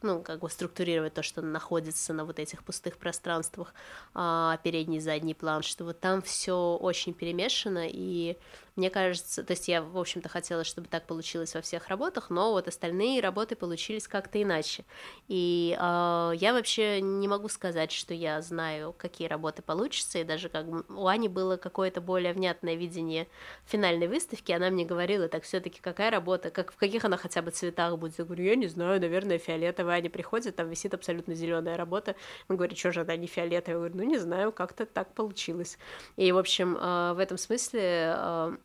ну, 0.02 0.22
как 0.22 0.40
бы 0.40 0.50
структурировать 0.50 1.14
то, 1.14 1.22
что 1.22 1.42
находится 1.42 2.12
на 2.12 2.24
вот 2.24 2.38
этих 2.38 2.64
пустых 2.64 2.96
пространствах, 2.96 3.74
а, 4.14 4.58
передний, 4.62 5.00
задний 5.00 5.34
план, 5.34 5.62
что 5.62 5.84
вот 5.84 6.00
там 6.00 6.22
все 6.22 6.76
очень 6.80 7.14
перемешано, 7.14 7.86
и 7.88 8.36
мне 8.78 8.90
кажется, 8.90 9.42
то 9.42 9.52
есть 9.52 9.68
я, 9.68 9.82
в 9.82 9.98
общем-то, 9.98 10.28
хотела, 10.28 10.64
чтобы 10.64 10.88
так 10.88 11.06
получилось 11.06 11.54
во 11.54 11.60
всех 11.60 11.88
работах, 11.88 12.30
но 12.30 12.52
вот 12.52 12.68
остальные 12.68 13.20
работы 13.20 13.56
получились 13.56 14.08
как-то 14.08 14.42
иначе. 14.42 14.84
И 15.26 15.76
э, 15.78 16.32
я 16.36 16.52
вообще 16.52 17.00
не 17.00 17.28
могу 17.28 17.48
сказать, 17.48 17.92
что 17.92 18.14
я 18.14 18.40
знаю, 18.40 18.94
какие 18.96 19.28
работы 19.28 19.62
получатся, 19.62 20.20
и 20.20 20.24
даже 20.24 20.48
как 20.48 20.66
у 20.88 21.06
Ани 21.06 21.28
было 21.28 21.56
какое-то 21.56 22.00
более 22.00 22.32
внятное 22.32 22.76
видение 22.76 23.26
финальной 23.66 24.06
выставки, 24.06 24.52
она 24.52 24.70
мне 24.70 24.84
говорила, 24.84 25.28
так 25.28 25.42
все 25.42 25.60
таки 25.60 25.80
какая 25.80 26.10
работа, 26.10 26.50
как, 26.50 26.72
в 26.72 26.76
каких 26.76 27.04
она 27.04 27.16
хотя 27.16 27.42
бы 27.42 27.50
цветах 27.50 27.98
будет. 27.98 28.18
Я 28.18 28.24
говорю, 28.24 28.44
я 28.44 28.54
не 28.54 28.68
знаю, 28.68 29.00
наверное, 29.00 29.38
фиолетовая. 29.38 29.96
Аня 29.96 30.10
приходит, 30.10 30.56
там 30.56 30.70
висит 30.70 30.94
абсолютно 30.94 31.34
зеленая 31.34 31.76
работа. 31.76 32.14
Он 32.48 32.56
говорит, 32.56 32.78
что 32.78 32.92
же 32.92 33.00
она 33.00 33.16
не 33.16 33.26
фиолетовая? 33.26 33.74
Я 33.74 33.78
говорю, 33.78 33.96
ну 33.96 34.02
не 34.04 34.18
знаю, 34.18 34.52
как-то 34.52 34.86
так 34.86 35.12
получилось. 35.14 35.78
И, 36.16 36.30
в 36.30 36.38
общем, 36.38 36.76
э, 36.76 37.12
в 37.14 37.18
этом 37.18 37.38
смысле 37.38 37.80
э, 37.82 38.56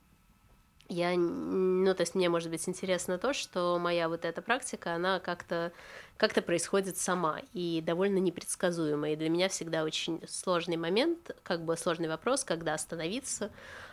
я, 0.89 1.15
ну, 1.15 1.93
то 1.93 2.01
есть 2.01 2.15
мне, 2.15 2.29
может 2.29 2.49
быть, 2.49 2.67
интересно 2.67 3.17
то, 3.17 3.33
что 3.33 3.77
моя 3.79 4.09
вот 4.09 4.25
эта 4.25 4.41
практика, 4.41 4.95
она 4.95 5.19
как-то 5.19 5.71
как-то 6.17 6.41
происходит 6.41 6.97
сама 6.97 7.39
и 7.53 7.81
довольно 7.85 8.17
непредсказуема. 8.19 9.09
И 9.09 9.15
для 9.15 9.29
меня 9.29 9.49
всегда 9.49 9.83
очень 9.83 10.21
сложный 10.27 10.77
момент, 10.77 11.35
как 11.43 11.65
бы 11.65 11.75
сложный 11.75 12.07
вопрос, 12.07 12.43
когда 12.43 12.75
остановиться. 12.75 13.51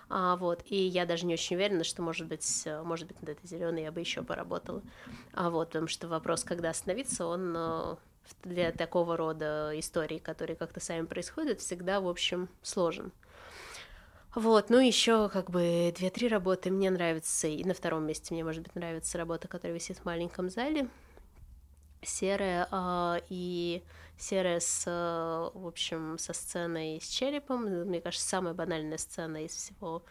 А, 0.08 0.36
вот, 0.36 0.62
и 0.66 0.76
я 0.76 1.06
даже 1.06 1.24
не 1.24 1.34
очень 1.34 1.56
уверена, 1.56 1.84
что, 1.84 2.02
может 2.02 2.26
быть, 2.26 2.66
может 2.84 3.06
быть, 3.06 3.20
над 3.20 3.30
этой 3.30 3.46
зеленой 3.46 3.82
я 3.84 3.92
бы 3.92 4.00
еще 4.00 4.22
поработала. 4.22 4.82
А, 5.32 5.50
вот, 5.50 5.68
потому 5.68 5.86
что 5.86 6.08
вопрос, 6.08 6.44
когда 6.44 6.70
остановиться, 6.70 7.26
он 7.26 7.54
э, 7.56 7.96
для 8.42 8.72
такого 8.72 9.16
рода 9.16 9.72
историй, 9.74 10.18
которые 10.18 10.56
как-то 10.56 10.80
сами 10.80 11.06
происходят, 11.06 11.60
всегда, 11.60 12.00
в 12.00 12.08
общем, 12.08 12.48
сложен. 12.62 13.12
Вот, 14.34 14.70
ну 14.70 14.78
еще 14.78 15.28
как 15.28 15.50
бы 15.50 15.92
две-три 15.96 16.28
работы 16.28 16.70
мне 16.70 16.90
нравятся, 16.90 17.48
и 17.48 17.64
на 17.64 17.74
втором 17.74 18.06
месте 18.06 18.32
мне, 18.32 18.44
может 18.44 18.62
быть, 18.62 18.74
нравится 18.76 19.18
работа, 19.18 19.48
которая 19.48 19.74
висит 19.74 19.98
в 19.98 20.04
маленьком 20.04 20.50
зале, 20.50 20.88
серая, 22.00 22.68
э, 22.70 23.20
и 23.28 23.82
серая 24.16 24.60
с, 24.60 24.84
в 24.86 25.66
общем, 25.66 26.16
со 26.18 26.32
сценой 26.32 27.00
с 27.02 27.08
черепом, 27.08 27.64
мне 27.64 28.00
кажется, 28.00 28.28
самая 28.28 28.54
банальная 28.54 28.98
сцена 28.98 29.44
из 29.44 29.52
всего 29.52 30.04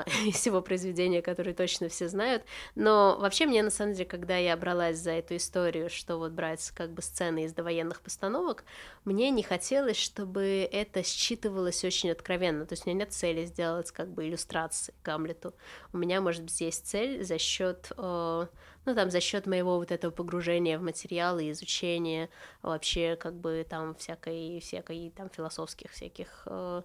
из 0.26 0.36
всего 0.36 0.62
произведения, 0.62 1.22
которое 1.22 1.54
точно 1.54 1.88
все 1.88 2.08
знают. 2.08 2.44
Но 2.74 3.16
вообще 3.18 3.46
мне, 3.46 3.62
на 3.62 3.70
самом 3.70 3.92
деле, 3.92 4.06
когда 4.06 4.36
я 4.36 4.56
бралась 4.56 4.98
за 4.98 5.12
эту 5.12 5.36
историю, 5.36 5.90
что 5.90 6.16
вот 6.18 6.32
брать 6.32 6.70
как 6.74 6.90
бы 6.90 7.02
сцены 7.02 7.44
из 7.44 7.52
довоенных 7.52 8.00
постановок, 8.00 8.64
мне 9.04 9.30
не 9.30 9.42
хотелось, 9.42 9.96
чтобы 9.96 10.68
это 10.70 11.02
считывалось 11.02 11.84
очень 11.84 12.10
откровенно. 12.10 12.66
То 12.66 12.72
есть 12.74 12.86
у 12.86 12.90
меня 12.90 13.00
нет 13.00 13.12
цели 13.12 13.44
сделать 13.44 13.90
как 13.90 14.08
бы 14.08 14.26
иллюстрации 14.26 14.94
Гамлету. 15.04 15.54
У 15.92 15.98
меня, 15.98 16.20
может 16.20 16.42
быть, 16.42 16.60
есть 16.60 16.86
цель 16.86 17.24
за 17.24 17.38
счет 17.38 17.92
э, 17.96 18.46
ну, 18.84 18.94
там, 18.94 19.10
за 19.10 19.20
счет 19.20 19.46
моего 19.46 19.78
вот 19.78 19.92
этого 19.92 20.10
погружения 20.10 20.78
в 20.78 20.82
материалы, 20.82 21.50
изучения 21.50 22.28
вообще, 22.62 23.16
как 23.16 23.34
бы, 23.34 23.64
там, 23.68 23.94
всякой, 23.94 24.60
всякой, 24.60 25.12
там, 25.16 25.30
философских 25.30 25.90
всяких 25.92 26.42
э, 26.46 26.50
а, 26.50 26.84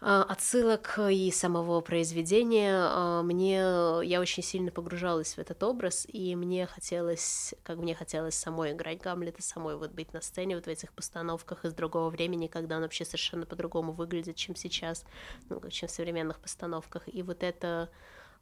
отсылок 0.00 0.98
и 1.10 1.30
самого 1.30 1.80
произведения. 1.80 2.74
А, 2.76 3.22
мне 3.22 3.56
я 4.04 4.20
очень 4.20 4.42
сильно 4.42 4.70
погружалась 4.70 5.34
в 5.34 5.38
этот 5.38 5.62
образ, 5.62 6.06
и 6.12 6.36
мне 6.36 6.66
хотелось, 6.66 7.54
как 7.62 7.78
мне 7.78 7.94
хотелось 7.94 8.34
самой 8.34 8.72
играть 8.72 9.00
Гамлета, 9.00 9.42
самой 9.42 9.76
вот 9.76 9.92
быть 9.92 10.12
на 10.12 10.20
сцене 10.20 10.56
вот 10.56 10.66
в 10.66 10.68
этих 10.68 10.92
постановках 10.92 11.64
из 11.64 11.72
другого 11.72 12.10
времени, 12.10 12.46
когда 12.46 12.76
он 12.76 12.82
вообще 12.82 13.04
совершенно 13.04 13.46
по-другому 13.46 13.92
выглядит, 13.92 14.36
чем 14.36 14.54
сейчас, 14.54 15.04
ну, 15.48 15.60
чем 15.70 15.88
в 15.88 15.92
современных 15.92 16.40
постановках. 16.40 17.02
И 17.06 17.22
вот 17.22 17.42
это 17.42 17.90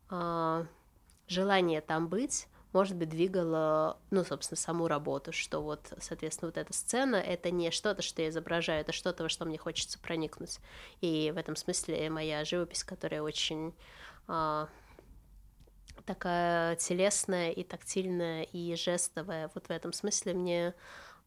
а, 0.09 0.67
желание 1.29 1.81
там 1.81 2.09
быть, 2.09 2.49
может 2.75 2.97
быть, 2.97 3.09
двигало, 3.09 3.99
ну, 4.11 4.25
собственно, 4.25 4.59
саму 4.59 4.89
работу, 4.89 5.33
что 5.33 5.63
вот, 5.63 5.93
соответственно, 6.01 6.49
вот 6.49 6.59
эта 6.59 6.73
сцена— 6.73 7.17
это 7.17 7.51
не 7.53 7.71
что-то, 7.71 8.03
что 8.03 8.21
я 8.21 8.29
изображаю, 8.29 8.81
это 8.81 8.93
что-то, 8.93 9.23
во 9.23 9.29
что 9.29 9.45
мне 9.45 9.57
хочется 9.57 9.99
проникнуть. 9.99 10.59
И 11.01 11.33
в 11.33 11.39
этом 11.39 11.55
смысле 11.55 12.11
моя 12.11 12.45
живопись, 12.45 12.83
которая 12.83 13.23
очень 13.23 13.75
а, 14.27 14.69
такая 16.05 16.75
телесная 16.77 17.53
и 17.53 17.63
тактильная 17.63 18.43
и 18.43 18.75
жестовая, 18.75 19.51
вот 19.55 19.69
в 19.69 19.71
этом 19.71 19.93
смысле 19.93 20.35
мне 20.35 20.75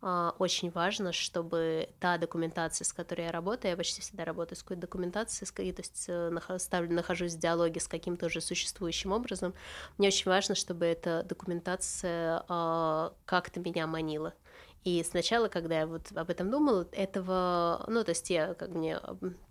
очень 0.01 0.69
важно, 0.69 1.11
чтобы 1.11 1.89
та 1.99 2.17
документация, 2.17 2.85
с 2.85 2.93
которой 2.93 3.25
я 3.25 3.31
работаю, 3.31 3.71
я 3.71 3.77
почти 3.77 4.01
всегда 4.01 4.25
работаю 4.25 4.55
с 4.55 4.61
какой-то 4.61 4.81
документацией, 4.81 5.71
то 5.71 5.81
есть 5.81 6.05
э, 6.07 6.57
ставлю, 6.59 6.93
нахожусь 6.93 7.33
в 7.33 7.39
диалоге 7.39 7.79
с 7.79 7.87
каким-то 7.87 8.27
уже 8.27 8.39
существующим 8.39 9.11
образом, 9.11 9.55
мне 9.97 10.09
очень 10.09 10.29
важно, 10.29 10.53
чтобы 10.53 10.85
эта 10.85 11.23
документация 11.23 12.43
а, 12.47 13.13
как-то 13.25 13.59
меня 13.59 13.87
манила. 13.87 14.33
И 14.83 15.03
сначала, 15.03 15.49
когда 15.49 15.79
я 15.79 15.87
вот 15.87 16.03
об 16.15 16.29
этом 16.29 16.49
думала, 16.49 16.87
этого, 16.93 17.83
ну, 17.87 18.03
то 18.05 18.11
есть 18.11 18.29
я, 18.29 18.53
как 18.53 18.69
мне 18.69 18.99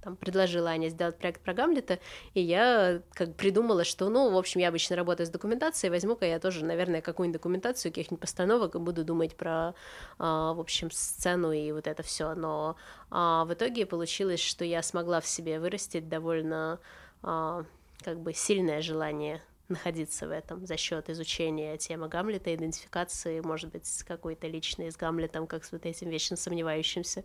там 0.02 0.16
предложила 0.16 0.70
Аня 0.70 0.88
сделать 0.88 1.18
проект 1.18 1.42
про 1.42 1.52
Гамлета, 1.52 1.98
и 2.32 2.40
я 2.40 3.02
как 3.12 3.34
придумала, 3.36 3.84
что, 3.84 4.08
ну, 4.08 4.30
в 4.30 4.36
общем, 4.38 4.60
я 4.60 4.68
обычно 4.68 4.96
работаю 4.96 5.26
с 5.26 5.30
документацией, 5.30 5.90
возьму-ка 5.90 6.24
я 6.24 6.38
тоже, 6.38 6.64
наверное, 6.64 7.02
какую-нибудь 7.02 7.38
документацию, 7.38 7.92
каких-нибудь 7.92 8.20
постановок, 8.20 8.76
и 8.76 8.78
буду 8.78 9.04
думать 9.04 9.36
про, 9.36 9.74
а, 10.18 10.54
в 10.54 10.60
общем, 10.60 10.90
сцену 10.90 11.52
и 11.52 11.70
вот 11.70 11.86
это 11.86 12.02
все. 12.02 12.34
Но 12.34 12.76
а, 13.10 13.44
в 13.44 13.52
итоге 13.52 13.84
получилось, 13.84 14.40
что 14.40 14.64
я 14.64 14.82
смогла 14.82 15.20
в 15.20 15.26
себе 15.26 15.60
вырастить 15.60 16.08
довольно 16.08 16.80
а, 17.22 17.64
как 18.02 18.20
бы 18.20 18.32
сильное 18.32 18.80
желание 18.80 19.42
находиться 19.68 20.26
в 20.26 20.30
этом 20.30 20.66
за 20.66 20.76
счет 20.76 21.10
изучения 21.10 21.76
темы 21.76 22.08
Гамлета, 22.08 22.54
идентификации, 22.54 23.40
может 23.40 23.70
быть, 23.70 23.86
какой-то 24.04 24.46
личной 24.46 24.90
с 24.90 24.96
Гамлетом, 24.96 25.46
как 25.46 25.64
с 25.64 25.72
вот 25.72 25.86
этим 25.86 26.10
вечно 26.10 26.36
сомневающимся 26.36 27.24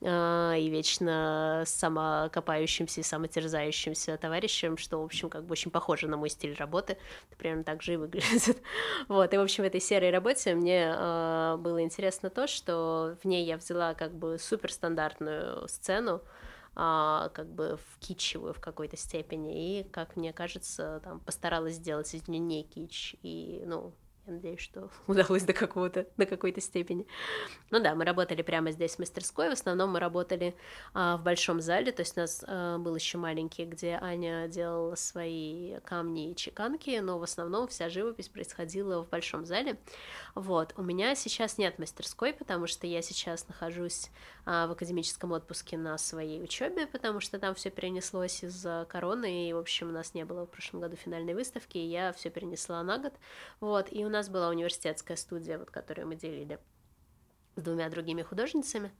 э, 0.00 0.54
и 0.58 0.68
вечно 0.68 1.64
самокопающимся 1.66 3.00
и 3.00 3.04
самотерзающимся 3.04 4.16
товарищем, 4.16 4.76
что, 4.76 5.00
в 5.00 5.04
общем, 5.04 5.28
как 5.28 5.44
бы 5.44 5.52
очень 5.52 5.70
похоже 5.70 6.08
на 6.08 6.16
мой 6.16 6.30
стиль 6.30 6.54
работы, 6.54 6.94
это 7.28 7.36
примерно 7.36 7.64
так 7.64 7.82
же 7.82 7.94
и 7.94 7.96
выглядит. 7.96 8.62
вот, 9.08 9.32
и, 9.32 9.36
в 9.36 9.40
общем, 9.40 9.64
в 9.64 9.66
этой 9.66 9.80
серой 9.80 10.10
работе 10.10 10.54
мне 10.54 10.94
э, 10.96 11.56
было 11.58 11.82
интересно 11.82 12.30
то, 12.30 12.46
что 12.46 13.16
в 13.22 13.26
ней 13.26 13.44
я 13.44 13.56
взяла 13.56 13.94
как 13.94 14.14
бы 14.14 14.38
суперстандартную 14.38 15.68
сцену, 15.68 16.22
а, 16.76 17.30
как 17.30 17.48
бы 17.48 17.78
в 17.78 17.98
в 18.52 18.60
какой-то 18.60 18.96
степени, 18.96 19.80
и, 19.80 19.84
как 19.84 20.14
мне 20.14 20.32
кажется, 20.32 21.00
там 21.02 21.20
постаралась 21.20 21.76
сделать 21.76 22.12
из 22.14 22.28
нее 22.28 22.40
не 22.40 22.62
кич, 22.64 23.16
и, 23.22 23.64
ну, 23.66 23.94
я 24.26 24.32
надеюсь, 24.32 24.60
что 24.60 24.90
удалось 25.06 25.44
до 25.44 25.52
какого-то, 25.52 26.06
до 26.16 26.26
какой-то 26.26 26.60
степени. 26.60 27.06
Ну 27.70 27.80
да, 27.80 27.94
мы 27.94 28.04
работали 28.04 28.42
прямо 28.42 28.70
здесь 28.72 28.96
в 28.96 28.98
мастерской, 28.98 29.48
в 29.48 29.52
основном 29.52 29.90
мы 29.90 30.00
работали 30.00 30.54
а, 30.94 31.16
в 31.16 31.22
большом 31.22 31.60
зале, 31.60 31.92
то 31.92 32.00
есть 32.00 32.16
у 32.16 32.20
нас 32.20 32.44
а, 32.46 32.78
был 32.78 32.94
еще 32.94 33.18
маленький, 33.18 33.64
где 33.64 33.98
Аня 34.00 34.48
делала 34.48 34.94
свои 34.94 35.78
камни 35.80 36.32
и 36.32 36.36
чеканки, 36.36 36.98
но 36.98 37.18
в 37.18 37.22
основном 37.22 37.68
вся 37.68 37.88
живопись 37.88 38.28
происходила 38.28 39.02
в 39.02 39.08
большом 39.08 39.44
зале. 39.46 39.78
Вот, 40.34 40.74
у 40.76 40.82
меня 40.82 41.14
сейчас 41.14 41.58
нет 41.58 41.78
мастерской, 41.78 42.32
потому 42.32 42.66
что 42.66 42.86
я 42.86 43.02
сейчас 43.02 43.46
нахожусь 43.48 44.10
а, 44.44 44.66
в 44.66 44.72
академическом 44.72 45.32
отпуске 45.32 45.76
на 45.78 45.98
своей 45.98 46.42
учебе, 46.42 46.86
потому 46.86 47.20
что 47.20 47.38
там 47.38 47.54
все 47.54 47.70
перенеслось 47.70 48.42
из-за 48.42 48.86
короны, 48.88 49.48
и, 49.48 49.52
в 49.52 49.58
общем, 49.58 49.88
у 49.88 49.92
нас 49.92 50.14
не 50.14 50.24
было 50.24 50.46
в 50.46 50.50
прошлом 50.50 50.80
году 50.80 50.96
финальной 50.96 51.34
выставки, 51.34 51.78
и 51.78 51.86
я 51.86 52.12
все 52.12 52.30
перенесла 52.30 52.82
на 52.82 52.98
год, 52.98 53.12
вот, 53.60 53.88
и 53.90 54.04
у 54.04 54.08
нас 54.08 54.15
была 54.28 54.48
университетская 54.48 55.16
студия, 55.16 55.58
вот, 55.58 55.70
которую 55.70 56.08
мы 56.08 56.16
делили 56.16 56.58
с 57.56 57.62
двумя 57.62 57.88
другими 57.88 58.22
художницами, 58.22 58.92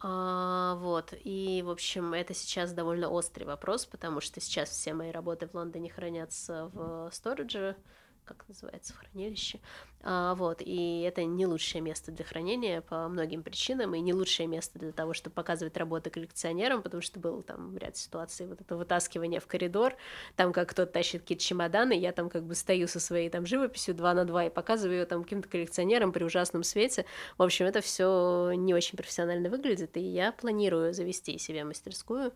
а, 0.00 0.74
вот, 0.76 1.14
и, 1.22 1.62
в 1.64 1.70
общем, 1.70 2.12
это 2.12 2.34
сейчас 2.34 2.72
довольно 2.72 3.08
острый 3.08 3.44
вопрос, 3.44 3.86
потому 3.86 4.20
что 4.20 4.40
сейчас 4.40 4.70
все 4.70 4.94
мои 4.94 5.10
работы 5.10 5.46
в 5.46 5.54
Лондоне 5.54 5.90
хранятся 5.90 6.70
в 6.72 7.10
сторидже, 7.12 7.76
как 8.24 8.44
называется, 8.48 8.92
в 8.92 8.98
хранилище. 8.98 9.60
А, 10.04 10.34
вот, 10.34 10.60
и 10.60 11.02
это 11.02 11.24
не 11.24 11.46
лучшее 11.46 11.80
место 11.80 12.10
для 12.10 12.24
хранения 12.24 12.80
по 12.80 13.08
многим 13.08 13.42
причинам, 13.42 13.94
и 13.94 14.00
не 14.00 14.12
лучшее 14.12 14.48
место 14.48 14.78
для 14.78 14.92
того, 14.92 15.14
чтобы 15.14 15.34
показывать 15.34 15.76
работы 15.76 16.10
коллекционерам, 16.10 16.82
потому 16.82 17.02
что 17.02 17.20
был 17.20 17.42
там 17.42 17.76
ряд 17.78 17.96
ситуаций, 17.96 18.46
вот 18.46 18.60
это 18.60 18.76
вытаскивание 18.76 19.38
в 19.38 19.46
коридор, 19.46 19.94
там 20.34 20.52
как 20.52 20.70
кто-то 20.70 20.90
тащит 20.90 21.22
какие-то 21.22 21.44
чемоданы, 21.44 21.92
я 21.92 22.12
там 22.12 22.30
как 22.30 22.44
бы 22.44 22.54
стою 22.54 22.88
со 22.88 22.98
своей 22.98 23.30
там 23.30 23.46
живописью 23.46 23.94
2 23.94 24.14
на 24.14 24.24
2 24.24 24.46
и 24.46 24.50
показываю 24.50 25.00
ее 25.00 25.06
там 25.06 25.22
каким-то 25.22 25.48
коллекционерам 25.48 26.12
при 26.12 26.24
ужасном 26.24 26.64
свете. 26.64 27.04
В 27.38 27.42
общем, 27.42 27.66
это 27.66 27.80
все 27.80 28.52
не 28.56 28.74
очень 28.74 28.96
профессионально 28.96 29.50
выглядит, 29.50 29.96
и 29.96 30.00
я 30.00 30.32
планирую 30.32 30.92
завести 30.94 31.38
себе 31.38 31.64
мастерскую, 31.64 32.32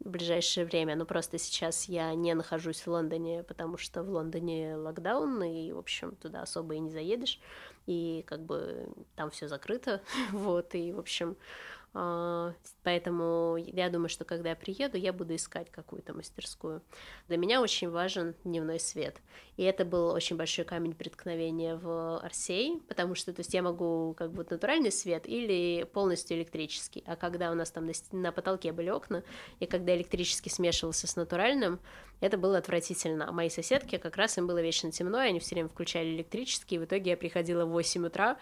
в 0.00 0.10
ближайшее 0.10 0.66
время. 0.66 0.96
Но 0.96 1.04
просто 1.04 1.38
сейчас 1.38 1.86
я 1.88 2.14
не 2.14 2.34
нахожусь 2.34 2.80
в 2.80 2.88
Лондоне, 2.88 3.42
потому 3.42 3.76
что 3.78 4.02
в 4.02 4.10
Лондоне 4.10 4.76
локдаун, 4.76 5.42
и, 5.42 5.72
в 5.72 5.78
общем, 5.78 6.16
туда 6.16 6.42
особо 6.42 6.74
и 6.74 6.78
не 6.78 6.90
заедешь. 6.90 7.40
И 7.86 8.24
как 8.26 8.40
бы 8.44 8.88
там 9.14 9.30
все 9.30 9.48
закрыто. 9.48 10.02
вот, 10.32 10.74
и, 10.74 10.92
в 10.92 10.98
общем, 10.98 11.36
поэтому 12.82 13.56
я 13.56 13.88
думаю, 13.88 14.10
что 14.10 14.24
когда 14.24 14.50
я 14.50 14.56
приеду, 14.56 14.98
я 14.98 15.14
буду 15.14 15.34
искать 15.34 15.70
какую-то 15.70 16.12
мастерскую. 16.12 16.82
Для 17.28 17.38
меня 17.38 17.62
очень 17.62 17.88
важен 17.88 18.34
дневной 18.44 18.78
свет. 18.78 19.16
И 19.56 19.62
это 19.62 19.86
был 19.86 20.08
очень 20.08 20.36
большой 20.36 20.66
камень 20.66 20.92
преткновения 20.92 21.76
в 21.76 22.18
Арсей, 22.18 22.82
потому 22.88 23.14
что 23.14 23.32
то 23.32 23.40
есть 23.40 23.54
я 23.54 23.62
могу 23.62 24.14
как 24.18 24.32
бы 24.32 24.46
натуральный 24.48 24.92
свет 24.92 25.26
или 25.26 25.84
полностью 25.84 26.36
электрический. 26.36 27.02
А 27.06 27.16
когда 27.16 27.50
у 27.50 27.54
нас 27.54 27.70
там 27.70 27.86
на, 27.86 27.92
на 28.12 28.30
потолке 28.30 28.72
были 28.72 28.90
окна, 28.90 29.24
и 29.60 29.66
когда 29.66 29.96
электрический 29.96 30.50
смешивался 30.50 31.06
с 31.06 31.16
натуральным, 31.16 31.80
это 32.20 32.36
было 32.36 32.58
отвратительно. 32.58 33.28
А 33.28 33.32
мои 33.32 33.48
соседки 33.48 33.96
как 33.96 34.16
раз 34.16 34.36
им 34.36 34.46
было 34.46 34.60
вечно 34.60 34.92
темно, 34.92 35.22
и 35.22 35.28
они 35.28 35.40
все 35.40 35.54
время 35.54 35.70
включали 35.70 36.08
электрический, 36.08 36.74
и 36.74 36.78
в 36.78 36.84
итоге 36.84 37.12
я 37.12 37.16
приходила 37.16 37.64
в 37.64 37.70
8 37.70 38.06
утра, 38.06 38.36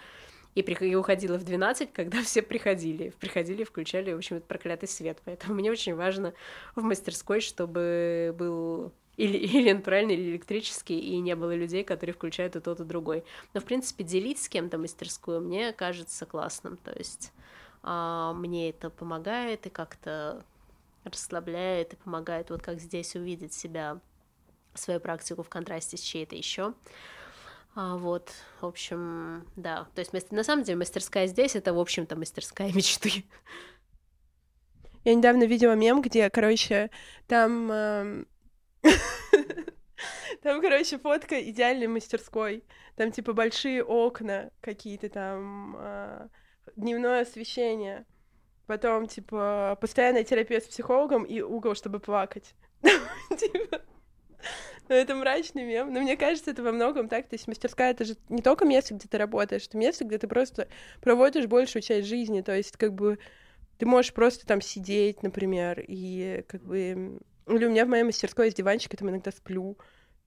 и, 0.54 0.62
при... 0.62 0.74
и 0.88 0.94
уходила 0.94 1.38
в 1.38 1.44
12, 1.44 1.92
когда 1.92 2.22
все 2.22 2.42
приходили. 2.42 3.10
Приходили, 3.20 3.64
включали, 3.64 4.12
в 4.12 4.16
общем, 4.16 4.36
этот 4.36 4.48
проклятый 4.48 4.88
свет. 4.88 5.18
Поэтому 5.24 5.54
мне 5.54 5.70
очень 5.70 5.94
важно 5.94 6.34
в 6.74 6.82
мастерской, 6.82 7.40
чтобы 7.40 8.34
был 8.38 8.92
или, 9.16 9.36
или 9.58 9.72
натуральный, 9.72 10.14
или 10.14 10.30
электрический, 10.30 10.98
и 10.98 11.18
не 11.18 11.34
было 11.34 11.54
людей, 11.54 11.84
которые 11.84 12.14
включают 12.14 12.56
и 12.56 12.60
тот, 12.60 12.80
и 12.80 12.84
другой. 12.84 13.24
Но, 13.52 13.60
в 13.60 13.64
принципе, 13.64 14.04
делить 14.04 14.40
с 14.40 14.48
кем-то 14.48 14.78
мастерскую 14.78 15.40
мне 15.40 15.72
кажется 15.72 16.26
классным. 16.26 16.76
То 16.78 16.92
есть 16.92 17.32
а, 17.82 18.32
мне 18.32 18.70
это 18.70 18.90
помогает 18.90 19.66
и 19.66 19.70
как-то 19.70 20.44
расслабляет 21.04 21.92
и 21.92 21.96
помогает 21.96 22.50
вот 22.50 22.62
как 22.62 22.80
здесь 22.80 23.14
увидеть 23.14 23.52
себя, 23.52 24.00
свою 24.74 25.00
практику 25.00 25.42
в 25.42 25.48
контрасте 25.48 25.96
с 25.96 26.00
чьей-то 26.00 26.34
еще. 26.34 26.74
А, 27.76 27.96
вот, 27.96 28.32
в 28.60 28.66
общем, 28.66 29.48
да. 29.56 29.88
То 29.94 30.00
есть, 30.00 30.30
на 30.30 30.44
самом 30.44 30.62
деле, 30.62 30.78
мастерская 30.78 31.26
здесь— 31.26 31.56
это, 31.56 31.74
в 31.74 31.78
общем-то, 31.80 32.16
мастерская 32.16 32.72
мечты. 32.74 33.24
Я 35.04 35.14
недавно 35.14 35.44
видела 35.44 35.72
мем, 35.72 36.00
где, 36.00 36.30
короче, 36.30 36.90
там... 37.26 37.70
Эм, 37.70 38.28
там, 40.42 40.60
короче, 40.62 40.98
фотка 40.98 41.42
идеальной 41.50 41.88
мастерской. 41.88 42.64
Там, 42.96 43.10
типа, 43.10 43.32
большие 43.32 43.82
окна 43.82 44.50
какие-то 44.60 45.08
там, 45.08 45.76
э, 45.78 46.28
дневное 46.76 47.22
освещение. 47.22 48.06
Потом, 48.66 49.08
типа, 49.08 49.76
постоянная 49.80 50.24
терапия 50.24 50.60
с 50.60 50.64
психологом 50.68 51.24
и 51.24 51.40
угол, 51.40 51.74
чтобы 51.74 51.98
плакать. 51.98 52.54
Типа, 52.82 53.82
ну, 54.88 54.94
это 54.94 55.14
мрачный 55.14 55.64
мем. 55.64 55.92
Но 55.92 56.00
мне 56.00 56.16
кажется, 56.16 56.50
это 56.50 56.62
во 56.62 56.72
многом 56.72 57.08
так. 57.08 57.28
То 57.28 57.34
есть 57.34 57.48
мастерская— 57.48 57.90
это 57.92 58.04
же 58.04 58.16
не 58.28 58.42
только 58.42 58.64
место, 58.64 58.94
где 58.94 59.08
ты 59.08 59.18
работаешь, 59.18 59.66
это 59.66 59.76
место, 59.76 60.04
где 60.04 60.18
ты 60.18 60.28
просто 60.28 60.68
проводишь 61.00 61.46
большую 61.46 61.82
часть 61.82 62.08
жизни. 62.08 62.40
То 62.40 62.54
есть 62.56 62.76
как 62.76 62.92
бы 62.94 63.18
ты 63.78 63.86
можешь 63.86 64.12
просто 64.12 64.46
там 64.46 64.60
сидеть, 64.60 65.22
например, 65.22 65.82
и 65.86 66.44
как 66.46 66.62
бы... 66.62 67.18
Или 67.46 67.66
у 67.66 67.70
меня 67.70 67.84
в 67.84 67.88
моей 67.88 68.04
мастерской 68.04 68.46
есть 68.46 68.56
диванчик, 68.56 68.92
я 68.92 68.96
там 68.96 69.10
иногда 69.10 69.30
сплю. 69.30 69.76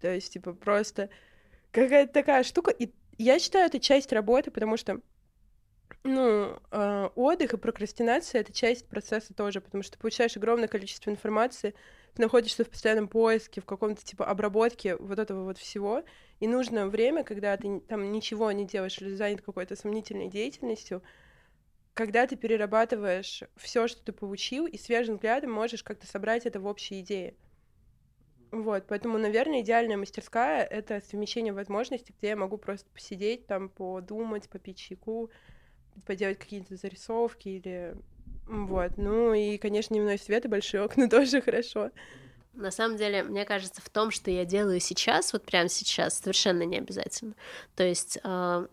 То 0.02 0.14
есть, 0.14 0.34
типа, 0.34 0.54
просто 0.54 1.10
какая-то 1.72 2.14
такая 2.14 2.44
штука. 2.44 2.72
И 2.72 2.92
я 3.18 3.40
считаю, 3.40 3.66
это 3.66 3.80
часть 3.80 4.14
работы, 4.14 4.52
потому 4.52 4.78
что 4.78 5.02
ну, 6.08 6.60
э, 6.72 7.10
отдых 7.16 7.54
и 7.54 7.58
прокрастинация— 7.58 8.42
это 8.42 8.54
часть 8.54 8.88
процесса 8.88 9.34
тоже, 9.34 9.62
потому 9.62 9.84
что 9.84 9.94
ты 9.94 10.00
получаешь 10.00 10.38
огромное 10.38 10.68
количество 10.68 11.10
информации, 11.10 11.76
ты 12.16 12.22
находишься 12.22 12.64
в 12.64 12.70
постоянном 12.70 13.08
поиске, 13.08 13.62
в 13.62 13.66
каком-то 13.66 14.04
типа 14.04 14.26
обработке 14.26 14.96
вот 14.96 15.20
этого 15.20 15.44
вот 15.44 15.58
всего, 15.58 16.04
и 16.40 16.48
нужно 16.48 16.88
время, 16.88 17.24
когда 17.24 17.56
ты 17.58 17.80
там 17.82 18.12
ничего 18.12 18.52
не 18.52 18.66
делаешь 18.66 19.00
или 19.00 19.14
занят 19.14 19.42
какой-то 19.42 19.76
сомнительной 19.76 20.30
деятельностью, 20.30 21.04
когда 21.94 22.28
ты 22.28 22.36
перерабатываешь 22.36 23.44
все, 23.56 23.88
что 23.88 24.04
ты 24.04 24.12
получил, 24.12 24.68
и 24.68 24.78
свежим 24.78 25.16
взглядом 25.16 25.52
можешь 25.52 25.84
как-то 25.84 26.08
собрать 26.08 26.46
это 26.46 26.60
в 26.60 26.66
общие 26.66 27.02
идеи. 27.02 27.36
Вот, 28.52 28.86
поэтому, 28.88 29.18
наверное, 29.18 29.62
идеальная 29.62 29.98
мастерская— 29.98 30.64
это 30.66 31.02
совмещение 31.02 31.54
возможностей, 31.54 32.16
где 32.18 32.30
я 32.30 32.36
могу 32.36 32.58
просто 32.58 32.90
посидеть, 32.94 33.46
там, 33.46 33.68
подумать, 33.68 34.48
попить 34.48 34.78
чайку, 34.78 35.30
поделать 36.06 36.40
какие-то 36.40 36.76
зарисовки 36.76 37.50
или 37.50 37.96
вот, 38.48 38.92
ну 38.98 39.34
и, 39.34 39.58
конечно, 39.58 39.94
дневной 39.94 40.18
свет 40.18 40.46
и 40.46 40.48
большие 40.48 40.84
окна 40.84 41.10
тоже 41.10 41.42
хорошо. 41.42 41.92
На 42.54 42.72
самом 42.72 42.98
деле, 42.98 43.22
мне 43.24 43.46
кажется, 43.46 43.82
в 43.82 43.90
том, 43.90 44.10
что 44.10 44.32
я 44.32 44.44
делаю 44.44 44.80
сейчас, 44.80 45.32
вот 45.34 45.46
прямо 45.46 45.70
сейчас, 45.70 46.18
совершенно 46.18 46.64
не 46.64 46.78
обязательно. 46.78 47.36
То 47.76 47.84
есть 47.84 48.18
а, 48.24 48.68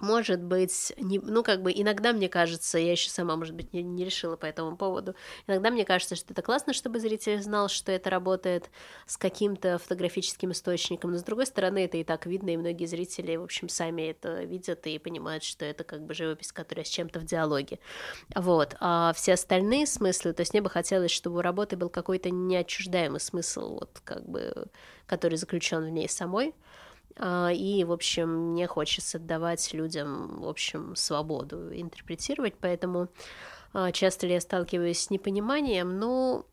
может 0.00 0.42
быть, 0.42 0.92
не, 0.96 1.18
ну, 1.18 1.42
как 1.42 1.62
бы, 1.62 1.72
иногда 1.72 2.12
мне 2.12 2.28
кажется, 2.28 2.78
я 2.78 2.92
еще 2.92 3.10
сама, 3.10 3.36
может 3.36 3.54
быть, 3.54 3.72
не, 3.72 3.82
не 3.82 4.04
решила 4.04 4.36
по 4.36 4.46
этому 4.46 4.76
поводу, 4.76 5.14
иногда 5.46 5.70
мне 5.70 5.84
кажется, 5.84 6.16
что 6.16 6.32
это 6.32 6.42
классно, 6.42 6.72
чтобы 6.72 7.00
зритель 7.00 7.42
знал, 7.42 7.68
что 7.68 7.92
это 7.92 8.10
работает 8.10 8.70
с 9.06 9.16
каким-то 9.16 9.78
фотографическим 9.78 10.52
источником, 10.52 11.12
но, 11.12 11.18
с 11.18 11.22
другой 11.22 11.46
стороны, 11.46 11.84
это 11.84 11.98
и 11.98 12.04
так 12.04 12.26
видно, 12.26 12.50
и 12.50 12.56
многие 12.56 12.86
зрители, 12.86 13.36
в 13.36 13.44
общем, 13.44 13.68
сами 13.68 14.02
это 14.02 14.42
видят 14.44 14.86
и 14.86 14.98
понимают, 14.98 15.44
что 15.44 15.64
это 15.64 15.84
как 15.84 16.02
бы 16.02 16.14
живопись, 16.14 16.52
которая 16.52 16.84
с 16.84 16.88
чем-то 16.88 17.20
в 17.20 17.24
диалоге. 17.24 17.78
Вот. 18.34 18.76
А 18.80 19.12
все 19.14 19.34
остальные 19.34 19.86
смыслы, 19.86 20.32
то 20.32 20.40
есть 20.40 20.52
мне 20.52 20.62
бы 20.62 20.70
хотелось, 20.70 21.10
чтобы 21.10 21.38
у 21.38 21.42
работы 21.42 21.76
был 21.76 21.88
какой-то 21.88 22.30
неотчуждаемый 22.30 23.20
смысл, 23.20 23.74
вот, 23.74 24.00
как 24.04 24.28
бы, 24.28 24.66
который 25.06 25.36
заключен 25.36 25.84
в 25.84 25.88
ней 25.90 26.08
самой, 26.08 26.54
и, 27.22 27.84
в 27.84 27.92
общем, 27.92 28.52
мне 28.52 28.66
хочется 28.66 29.18
давать 29.18 29.72
людям, 29.74 30.40
в 30.40 30.48
общем, 30.48 30.96
свободу 30.96 31.70
интерпретировать, 31.72 32.54
поэтому 32.58 33.08
а, 33.72 33.92
часто 33.92 34.26
ли 34.26 34.34
я 34.34 34.40
сталкиваюсь 34.40 35.00
с 35.00 35.10
непониманием, 35.10 35.98
ну, 35.98 36.46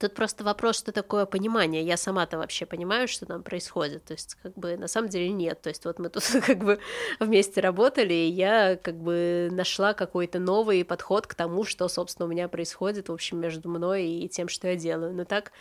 Тут 0.00 0.14
просто 0.14 0.44
вопрос, 0.44 0.78
что 0.78 0.92
такое 0.92 1.26
понимание. 1.26 1.84
Я 1.84 1.98
сама-то 1.98 2.38
вообще 2.38 2.64
понимаю, 2.64 3.06
что 3.06 3.26
там 3.26 3.42
происходит. 3.42 4.02
То 4.06 4.14
есть, 4.14 4.34
как 4.42 4.54
бы, 4.54 4.78
на 4.78 4.88
самом 4.88 5.10
деле 5.10 5.28
нет. 5.28 5.60
То 5.60 5.68
есть, 5.68 5.84
вот 5.84 5.98
мы 5.98 6.08
тут 6.08 6.24
как 6.46 6.56
бы 6.56 6.80
вместе 7.18 7.60
работали, 7.60 8.14
и 8.14 8.30
я 8.30 8.76
как 8.76 8.94
бы 8.94 9.50
нашла 9.52 9.92
какой-то 9.92 10.38
новый 10.38 10.86
подход 10.86 11.26
к 11.26 11.34
тому, 11.34 11.64
что, 11.64 11.86
собственно, 11.88 12.24
у 12.24 12.30
меня 12.30 12.48
происходит, 12.48 13.10
в 13.10 13.12
общем, 13.12 13.40
между 13.40 13.68
мной 13.68 14.06
и 14.06 14.28
тем, 14.30 14.48
что 14.48 14.68
я 14.68 14.76
делаю. 14.76 15.12
Но 15.12 15.26
так, 15.26 15.52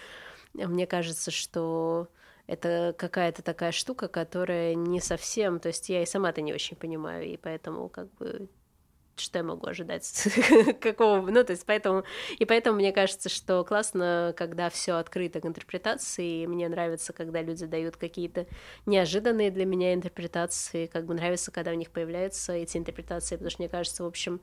мне 0.54 0.88
кажется, 0.88 1.32
что 1.32 2.08
это 2.50 2.96
какая-то 2.98 3.44
такая 3.44 3.72
штука, 3.72 4.08
которая 4.08 4.74
не 4.74 5.00
совсем, 5.00 5.60
то 5.60 5.68
есть 5.68 5.88
я 5.90 6.02
и 6.02 6.06
сама-то 6.06 6.42
не 6.42 6.52
очень 6.52 6.76
понимаю, 6.76 7.26
и 7.26 7.38
поэтому 7.38 7.90
как 7.90 8.12
бы 8.16 8.50
что 9.16 9.40
я 9.40 9.44
могу 9.44 9.68
ожидать? 9.68 10.28
Какого? 10.80 11.30
Ну, 11.30 11.44
то 11.44 11.52
есть 11.52 11.66
поэтому... 11.66 12.06
И 12.38 12.46
поэтому 12.46 12.78
мне 12.78 12.94
кажется, 12.94 13.28
что 13.28 13.66
классно, 13.66 14.34
когда 14.38 14.70
все 14.70 14.94
открыто 14.94 15.42
к 15.42 15.46
интерпретации, 15.46 16.44
и 16.44 16.48
мне 16.48 16.70
нравится, 16.70 17.12
когда 17.12 17.42
люди 17.42 17.66
дают 17.66 17.98
какие-то 17.98 18.48
неожиданные 18.86 19.52
для 19.52 19.66
меня 19.66 19.94
интерпретации, 19.94 20.88
как 20.88 21.06
бы 21.06 21.14
нравится, 21.16 21.52
когда 21.52 21.72
у 21.72 21.76
них 21.76 21.92
появляются 21.92 22.54
эти 22.54 22.78
интерпретации, 22.78 23.36
потому 23.36 23.50
что 23.50 23.62
мне 23.62 23.70
кажется, 23.70 24.04
в 24.04 24.08
общем, 24.08 24.40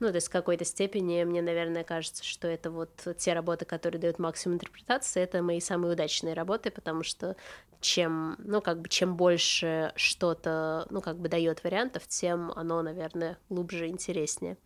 ну, 0.00 0.08
то 0.08 0.16
есть 0.16 0.28
в 0.28 0.32
какой-то 0.32 0.64
степени 0.64 1.22
мне, 1.24 1.42
наверное, 1.42 1.84
кажется, 1.84 2.24
что 2.24 2.48
это 2.48 2.70
вот 2.70 2.90
те 3.16 3.32
работы, 3.32 3.64
которые 3.64 4.00
дают 4.00 4.18
максимум 4.18 4.56
интерпретации, 4.56 5.22
это 5.22 5.42
мои 5.42 5.60
самые 5.60 5.92
удачные 5.92 6.34
работы, 6.34 6.70
потому 6.70 7.02
что 7.02 7.36
чем, 7.80 8.36
ну, 8.38 8.60
как 8.60 8.80
бы, 8.80 8.88
чем 8.88 9.16
больше 9.16 9.92
что-то, 9.94 10.86
ну, 10.90 11.00
как 11.00 11.18
бы 11.18 11.28
дает 11.28 11.62
вариантов, 11.62 12.06
тем 12.08 12.50
оно, 12.56 12.82
наверное, 12.82 13.38
глубже 13.48 13.86
и 13.86 13.90
интереснее. 13.90 14.56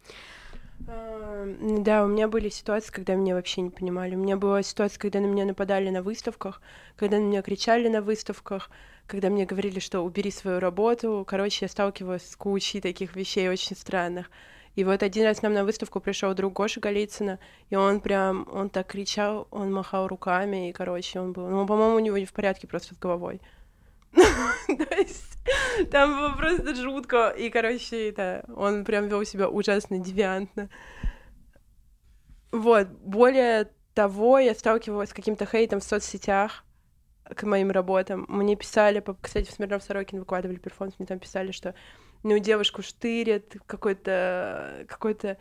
Да, 0.79 2.05
у 2.05 2.07
меня 2.07 2.29
были 2.29 2.49
ситуации, 2.49 2.93
когда 2.93 3.15
меня 3.15 3.35
вообще 3.35 3.61
не 3.61 3.71
понимали. 3.71 4.15
У 4.15 4.19
меня 4.19 4.37
была 4.37 4.63
ситуация, 4.63 4.99
когда 5.01 5.21
на 5.21 5.27
меня 5.27 5.45
нападали 5.45 5.91
на 5.91 6.03
выставках, 6.03 6.63
когда 6.97 7.19
на 7.19 7.25
меня 7.25 7.43
кричали 7.43 7.89
на 7.89 8.01
выставках, 8.01 8.71
когда 9.07 9.29
мне 9.29 9.45
говорили, 9.45 9.81
что 9.81 10.01
убери 10.01 10.31
свою 10.31 10.61
работу. 10.61 11.25
Короче, 11.27 11.65
я 11.65 11.69
сталкивалась 11.69 12.31
с 12.31 12.37
кучей 12.37 12.81
таких 12.81 13.17
вещей 13.17 13.49
очень 13.49 13.77
странных. 13.77 14.31
И 14.79 14.85
вот 14.85 15.03
один 15.03 15.25
раз 15.25 15.43
нам 15.43 15.55
на 15.55 15.65
выставку 15.65 15.99
пришел 15.99 16.33
друг 16.35 16.53
Гоша 16.53 16.79
Голицына, 16.79 17.41
и 17.69 17.75
он 17.75 18.01
прям, 18.01 18.47
он 18.49 18.71
так 18.71 18.87
кричал, 18.87 19.49
он 19.51 19.73
махал 19.73 20.07
руками, 20.07 20.69
и, 20.69 20.73
короче, 20.73 21.19
он 21.19 21.33
был... 21.33 21.49
Ну, 21.49 21.67
по-моему, 21.67 21.97
у 21.97 21.99
него 21.99 22.17
не 22.17 22.27
в 22.27 22.33
порядке 22.33 22.69
просто 22.69 22.95
с 22.95 22.97
головой. 22.97 23.41
То 24.13 24.95
есть 24.97 25.37
там 25.91 26.17
было 26.17 26.37
просто 26.37 26.77
жутко, 26.77 27.31
и, 27.31 27.51
короче, 27.51 28.11
это, 28.11 28.45
он 28.55 28.85
прям 28.85 29.09
вел 29.09 29.25
себя 29.25 29.49
ужасно 29.49 29.99
девиантно. 29.99 30.71
Вот, 32.53 32.87
более 32.87 33.73
того, 33.95 34.39
я 34.39 34.55
сталкивалась 34.55 35.11
с 35.11 35.13
каким-то 35.13 35.45
хейтом 35.45 35.81
в 35.81 35.85
соцсетях 35.85 36.65
к 37.25 37.43
моим 37.43 37.73
работам. 37.73 38.27
Мне 38.29 38.55
писали, 38.55 39.03
кстати, 39.21 39.51
в 39.51 39.51
Смирнов 39.51 39.83
Сорокин 39.83 40.21
выкладывали 40.21 40.59
перформанс, 40.59 40.95
мне 41.01 41.07
там 41.07 41.19
писали, 41.19 41.51
что 41.51 41.75
ну, 42.23 42.39
девушку 42.39 42.83
штырят, 42.83 43.57
какой-то 43.67 44.85
какой-то 44.89 45.39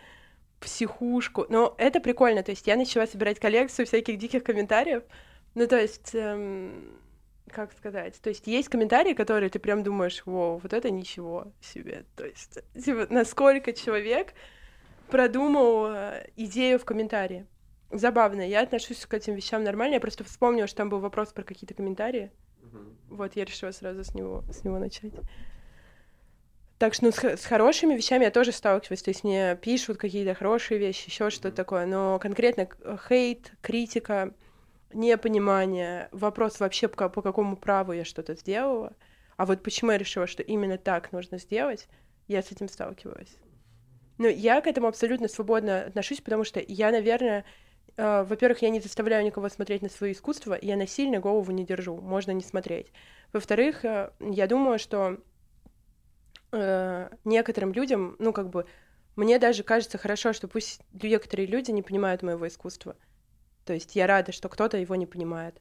психушку. 0.60 1.46
Но 1.50 1.76
это 1.78 2.00
прикольно, 2.00 2.44
то 2.44 2.52
есть 2.52 2.68
я 2.68 2.76
начала 2.76 3.08
собирать 3.08 3.40
коллекцию 3.40 3.86
всяких 3.86 4.18
диких 4.18 4.44
комментариев. 4.44 5.04
Ну, 5.56 5.68
то 5.68 5.80
есть, 5.80 6.12
эм, 6.13 6.92
как 7.50 7.74
сказать, 7.74 8.20
то 8.22 8.30
есть 8.30 8.48
есть 8.48 8.70
комментарии, 8.70 9.13
которые 9.13 9.50
ты 9.50 9.60
прям 9.60 9.84
думаешь, 9.84 10.22
вау, 10.26 10.58
вот 10.58 10.74
это 10.74 10.90
ничего 10.90 11.52
себе. 11.62 12.06
То 12.16 12.26
есть, 12.26 12.60
типа, 12.74 13.08
насколько 13.10 13.74
человек 13.74 14.34
продумал 15.10 15.88
э, 15.88 16.28
идею 16.36 16.80
в 16.80 16.86
комментарии. 16.86 17.46
Забавно, 17.92 18.42
я 18.42 18.62
отношусь 18.62 19.06
к 19.06 19.13
этим 19.13 19.36
вещам 19.36 19.63
нормально, 19.63 19.96
я 19.96 20.00
просто 20.02 20.24
вспомнила, 20.26 20.68
что 20.68 20.78
там 20.78 20.90
был 20.90 21.00
вопрос 21.00 21.32
про 21.32 21.44
какие-то 21.44 21.74
комментарии. 21.74 22.32
Вот, 23.10 23.36
я 23.36 23.46
решила 23.46 23.72
сразу 23.72 24.04
с 24.04 24.13
него, 24.13 24.44
с 24.52 24.66
него 24.66 24.78
начать. 24.78 25.13
Так 26.78 26.94
что 26.94 27.06
ну, 27.06 27.12
с, 27.12 27.24
с 27.24 27.46
хорошими 27.46 27.96
вещами 27.96 28.26
я 28.26 28.32
тоже 28.32 28.52
сталкиваюсь. 28.52 29.02
То 29.02 29.10
есть 29.10 29.24
мне 29.24 29.56
пишут 29.56 29.98
какие-то 29.98 30.36
хорошие 30.36 30.80
вещи, 30.80 31.08
еще 31.08 31.30
что-то 31.30 31.56
такое. 31.56 31.86
Но 31.86 32.20
конкретно 32.20 32.70
хейт, 33.08 33.52
критика, 33.62 34.34
непонимание, 34.94 36.10
вопрос 36.12 36.60
вообще 36.60 36.88
по, 36.88 37.10
по 37.10 37.22
какому 37.22 37.58
праву 37.58 37.94
я 37.94 38.06
что-то 38.06 38.36
сделала. 38.36 38.94
А 39.38 39.46
вот 39.46 39.63
почему 39.63 39.92
я 39.92 39.98
решила, 39.98 40.28
что 40.28 40.44
именно 40.44 40.78
так 40.78 41.12
нужно 41.12 41.38
сделать, 41.40 41.88
я 42.28 42.42
с 42.42 42.52
этим 42.52 42.68
сталкиваюсь. 42.68 43.38
Ну, 44.18 44.28
я 44.28 44.62
к 44.62 44.68
этому 44.68 44.88
абсолютно 44.88 45.28
свободно 45.28 45.84
отношусь, 45.84 46.22
потому 46.22 46.44
что 46.44 46.63
я, 46.68 46.92
наверное, 46.92 47.46
э, 47.98 48.24
во-первых, 48.24 48.63
я 48.63 48.70
не 48.70 48.80
заставляю 48.80 49.24
никого 49.24 49.48
смотреть 49.50 49.84
на 49.84 49.90
свое 49.90 50.13
искусство, 50.13 50.58
я 50.60 50.76
насильно 50.76 51.20
голову 51.20 51.52
не 51.52 51.66
держу, 51.66 51.98
можно 51.98 52.32
не 52.32 52.42
смотреть. 52.42 52.88
Во-вторых, 53.32 53.86
э, 53.86 54.12
я 54.20 54.48
думаю, 54.48 54.80
что 54.80 55.18
э, 56.52 57.10
некоторым 57.24 57.74
людям, 57.74 58.16
ну, 58.20 58.34
как 58.34 58.50
бы, 58.50 58.66
мне 59.16 59.40
даже 59.40 59.64
кажется 59.64 59.98
хорошо, 59.98 60.34
что 60.34 60.48
пусть 60.48 60.82
некоторые 60.94 61.48
люди 61.48 61.72
не 61.72 61.82
понимают 61.82 62.22
моего 62.22 62.48
искусства. 62.48 62.96
То 63.66 63.74
есть 63.74 63.96
я 63.96 64.08
рада, 64.08 64.32
что 64.32 64.48
кто-то 64.48 64.78
его 64.78 64.96
не 64.96 65.06
понимает. 65.06 65.60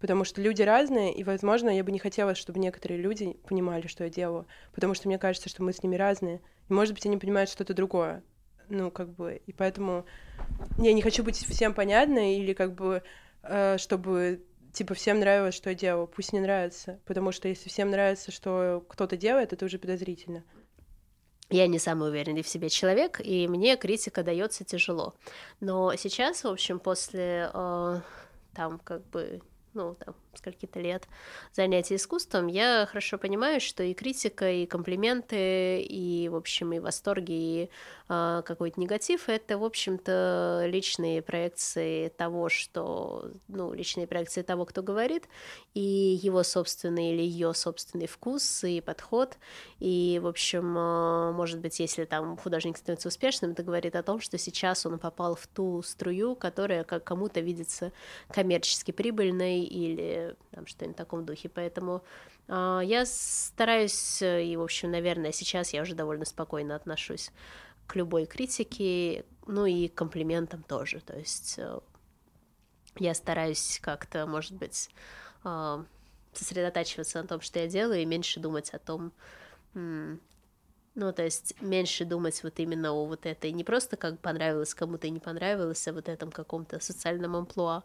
Потому 0.00 0.24
что 0.24 0.42
люди 0.42 0.62
разные, 0.62 1.14
и, 1.14 1.24
возможно, 1.24 1.70
я 1.70 1.82
бы 1.82 1.90
не 1.90 1.98
хотела, 1.98 2.34
чтобы 2.34 2.58
некоторые 2.58 3.00
люди 3.00 3.34
понимали, 3.48 3.86
что 3.86 4.04
я 4.04 4.10
делаю. 4.10 4.46
Потому 4.74 4.94
что 4.94 5.08
мне 5.08 5.18
кажется, 5.18 5.48
что 5.48 5.62
мы 5.62 5.72
с 5.72 5.82
ними 5.82 5.96
разные. 5.96 6.42
И, 6.68 6.72
может 6.72 6.94
быть, 6.94 7.06
они 7.06 7.16
понимают 7.16 7.48
что-то 7.48 7.72
другое. 7.72 8.22
Ну, 8.68 8.90
как 8.90 9.14
бы, 9.14 9.40
и 9.46 9.52
поэтому 9.52 10.04
я 10.78 10.92
не 10.92 11.00
хочу 11.00 11.22
быть 11.22 11.36
всем 11.36 11.72
понятной 11.72 12.36
или 12.36 12.52
как 12.52 12.74
бы, 12.74 13.02
э, 13.42 13.78
чтобы 13.78 14.44
типа 14.76 14.92
всем 14.92 15.20
нравилось, 15.20 15.54
что 15.54 15.70
я 15.70 15.74
делаю, 15.74 16.06
пусть 16.06 16.34
не 16.34 16.40
нравится, 16.40 17.00
потому 17.06 17.32
что 17.32 17.48
если 17.48 17.70
всем 17.70 17.90
нравится, 17.90 18.30
что 18.30 18.84
кто-то 18.88 19.16
делает, 19.16 19.54
это 19.54 19.64
уже 19.64 19.78
подозрительно. 19.78 20.44
Я 21.48 21.66
не 21.66 21.78
самый 21.78 22.10
уверенный 22.10 22.42
в 22.42 22.48
себе 22.48 22.68
человек, 22.68 23.20
и 23.24 23.48
мне 23.48 23.76
критика 23.76 24.22
дается 24.22 24.64
тяжело. 24.64 25.14
Но 25.60 25.94
сейчас, 25.96 26.44
в 26.44 26.48
общем, 26.48 26.78
после 26.78 27.50
э, 27.54 28.00
там 28.52 28.78
как 28.80 29.06
бы 29.06 29.40
ну, 29.72 29.94
там, 29.94 30.14
скольки-то 30.38 30.80
лет 30.80 31.08
занятий 31.52 31.96
искусством, 31.96 32.46
я 32.46 32.86
хорошо 32.86 33.18
понимаю, 33.18 33.60
что 33.60 33.82
и 33.82 33.94
критика, 33.94 34.50
и 34.50 34.66
комплименты, 34.66 35.80
и, 35.82 36.28
в 36.28 36.36
общем, 36.36 36.72
и 36.72 36.78
восторги, 36.78 37.32
и 37.32 37.70
э, 38.08 38.42
какой-то 38.44 38.80
негатив— 38.80 39.24
это, 39.28 39.58
в 39.58 39.64
общем-то, 39.64 40.64
личные 40.66 41.22
проекции 41.22 42.08
того, 42.08 42.48
что... 42.48 43.30
Ну, 43.48 43.72
личные 43.72 44.06
проекции 44.06 44.42
того, 44.42 44.64
кто 44.64 44.82
говорит, 44.82 45.28
и 45.74 45.80
его 45.80 46.42
собственный 46.42 47.12
или 47.12 47.22
ее 47.22 47.54
собственный 47.54 48.06
вкус 48.06 48.64
и 48.64 48.80
подход. 48.80 49.36
И, 49.78 50.20
в 50.22 50.26
общем, 50.26 50.76
э, 50.76 51.32
может 51.32 51.60
быть, 51.60 51.80
если 51.80 52.04
там 52.04 52.36
художник 52.36 52.76
становится 52.76 53.08
успешным, 53.08 53.52
это 53.52 53.62
говорит 53.62 53.96
о 53.96 54.02
том, 54.02 54.20
что 54.20 54.38
сейчас 54.38 54.86
он 54.86 54.98
попал 54.98 55.34
в 55.34 55.46
ту 55.46 55.82
струю, 55.82 56.34
которая 56.34 56.84
как 56.84 57.04
кому-то 57.04 57.40
видится 57.40 57.92
коммерчески 58.28 58.90
прибыльной 58.90 59.64
или 59.64 60.25
там, 60.50 60.66
что-нибудь 60.66 60.96
в 60.96 60.98
таком 60.98 61.24
духе. 61.24 61.48
Поэтому 61.48 62.02
э, 62.48 62.80
я 62.84 63.04
стараюсь, 63.06 64.22
и, 64.22 64.56
в 64.56 64.62
общем, 64.62 64.90
наверное, 64.90 65.32
сейчас 65.32 65.72
я 65.72 65.82
уже 65.82 65.94
довольно 65.94 66.24
спокойно 66.24 66.74
отношусь 66.74 67.30
к 67.86 67.96
любой 67.96 68.26
критике, 68.26 69.24
ну 69.46 69.66
и 69.66 69.88
комплиментам 69.88 70.62
тоже. 70.62 71.00
То 71.00 71.16
есть 71.16 71.58
э, 71.58 71.78
я 72.98 73.14
стараюсь 73.14 73.78
как-то, 73.82 74.26
может 74.26 74.52
быть, 74.52 74.90
э, 75.44 75.84
сосредотачиваться 76.32 77.22
на 77.22 77.28
том, 77.28 77.40
что 77.40 77.58
я 77.58 77.66
делаю, 77.66 78.02
и 78.02 78.06
меньше 78.06 78.40
думать 78.40 78.70
о 78.70 78.78
том, 78.78 79.12
ну, 80.96 81.12
то 81.12 81.22
есть 81.22 81.60
меньше 81.60 82.06
думать 82.06 82.42
вот 82.42 82.58
именно 82.58 82.92
о 82.92 83.04
вот 83.04 83.26
этой, 83.26 83.52
не 83.52 83.64
просто 83.64 83.98
как 83.98 84.18
понравилось 84.18 84.74
кому-то 84.74 85.06
и 85.06 85.10
не 85.10 85.20
понравилось, 85.20 85.86
а 85.86 85.92
вот 85.92 86.08
этом 86.08 86.32
каком-то 86.32 86.80
социальном 86.80 87.36
амплуа. 87.36 87.84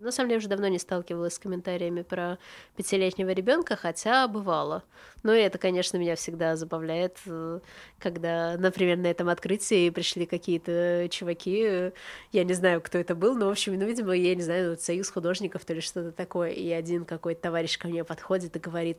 На 0.00 0.12
самом 0.12 0.28
деле, 0.28 0.38
уже 0.38 0.48
давно 0.48 0.68
не 0.68 0.78
сталкивалась 0.78 1.34
с 1.34 1.38
комментариями 1.40 2.02
про 2.02 2.38
пятилетнего 2.76 3.30
ребенка, 3.30 3.74
хотя 3.74 4.28
бывало. 4.28 4.84
Но 5.24 5.32
это, 5.32 5.58
конечно, 5.58 5.96
меня 5.96 6.14
всегда 6.14 6.54
забавляет, 6.54 7.18
э, 7.26 7.58
когда, 7.98 8.56
например, 8.58 8.96
на 8.98 9.08
этом 9.08 9.28
открытии 9.28 9.90
пришли 9.90 10.24
какие-то 10.26 11.08
чуваки, 11.10 11.90
я 12.30 12.44
не 12.44 12.52
знаю, 12.54 12.80
кто 12.80 12.96
это 12.98 13.16
был, 13.16 13.34
но, 13.34 13.46
в 13.46 13.50
общем, 13.50 13.76
ну, 13.76 13.86
видимо, 13.86 14.12
я 14.12 14.36
не 14.36 14.42
знаю, 14.42 14.78
союз 14.78 15.10
художников 15.10 15.62
или 15.68 15.80
что-то 15.80 16.12
такое, 16.12 16.50
и 16.50 16.70
один 16.70 17.04
какой-то 17.04 17.40
товарищ 17.42 17.76
ко 17.76 17.88
мне 17.88 18.04
подходит 18.04 18.54
и 18.54 18.60
говорит, 18.60 18.98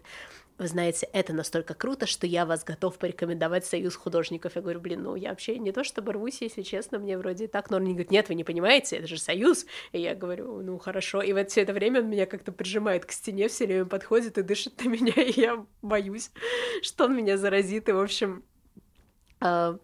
вы 0.60 0.68
знаете, 0.68 1.08
это 1.14 1.34
настолько 1.34 1.74
круто, 1.74 2.06
что 2.06 2.28
я 2.28 2.46
вас 2.46 2.66
готов 2.66 2.98
порекомендовать 2.98 3.66
союз 3.66 3.96
художников. 3.96 4.56
Я 4.56 4.62
говорю, 4.62 4.82
блин, 4.82 5.04
ну 5.04 5.16
я 5.16 5.30
вообще 5.30 5.58
не 5.58 5.72
то 5.72 5.86
чтобы 5.86 6.12
рвусь, 6.12 6.42
если 6.42 6.64
честно, 6.64 7.00
мне 7.00 7.18
вроде 7.18 7.48
так, 7.48 7.70
но 7.70 7.78
он 7.78 7.84
мне 7.84 8.06
нет, 8.10 8.28
вы 8.28 8.36
не 8.36 8.44
понимаете, 8.44 8.98
это 8.98 9.08
же 9.08 9.18
союз. 9.18 9.66
И 9.94 10.02
я 10.02 10.16
говорю, 10.16 10.62
ну 10.62 10.78
хорошо. 10.78 11.22
И 11.22 11.32
вот 11.32 11.50
все 11.50 11.62
это 11.62 11.72
время 11.72 12.02
он 12.02 12.10
меня 12.10 12.26
как-то 12.26 12.52
прижимает 12.52 13.06
к 13.06 13.12
стене, 13.12 13.48
все 13.48 13.66
время 13.66 13.86
подходит 13.86 14.38
и 14.38 14.44
дышит 14.44 14.84
на 14.84 14.90
меня, 14.90 15.14
и 15.14 15.40
я 15.40 15.66
боюсь, 15.82 16.30
что 16.82 17.06
он 17.06 17.16
меня 17.16 17.38
заразит. 17.38 17.88
И, 17.88 17.94
в 17.94 18.00
общем, 18.00 18.44
э, 19.40 19.78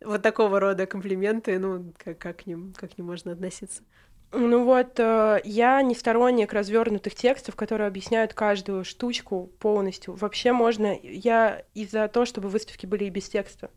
вот 0.00 0.22
такого 0.22 0.58
рода 0.58 0.86
комплименты, 0.86 1.60
ну, 1.60 1.92
как, 1.96 2.18
как, 2.18 2.38
к 2.38 2.46
ним, 2.46 2.74
как 2.76 2.94
к 2.94 2.98
ним 2.98 3.06
можно 3.06 3.32
относиться? 3.32 3.84
Ну 4.30 4.64
вот, 4.64 5.00
э, 5.00 5.40
я 5.44 5.80
не 5.80 5.94
сторонник 5.94 6.52
развернутых 6.52 7.14
текстов, 7.14 7.56
которые 7.56 7.88
объясняют 7.88 8.34
каждую 8.34 8.84
штучку 8.84 9.50
полностью. 9.58 10.14
Вообще 10.14 10.52
можно, 10.52 10.98
я 11.02 11.62
из-за 11.72 12.08
того, 12.08 12.26
чтобы 12.26 12.50
выставки 12.50 12.84
были 12.84 13.04
и 13.04 13.10
без 13.10 13.28
текста. 13.28 13.70